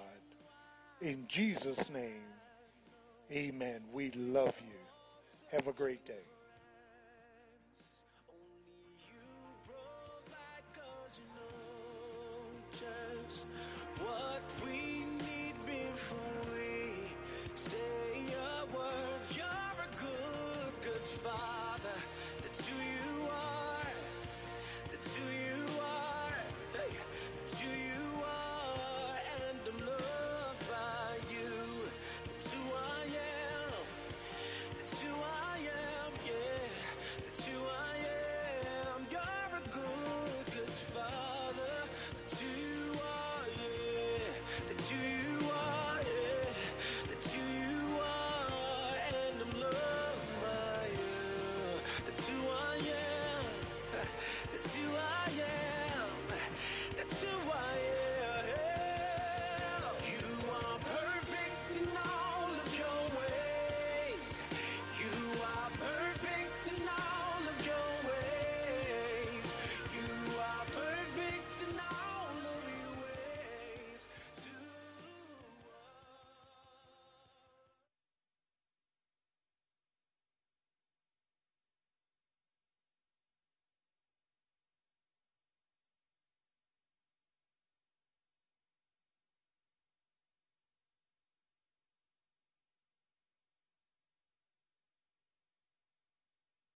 In 1.02 1.26
Jesus' 1.28 1.90
name, 1.90 2.24
amen. 3.32 3.82
We 3.92 4.12
love 4.12 4.56
you. 4.62 4.78
Have 5.52 5.68
a 5.68 5.74
great 5.74 6.06
day. 6.06 6.14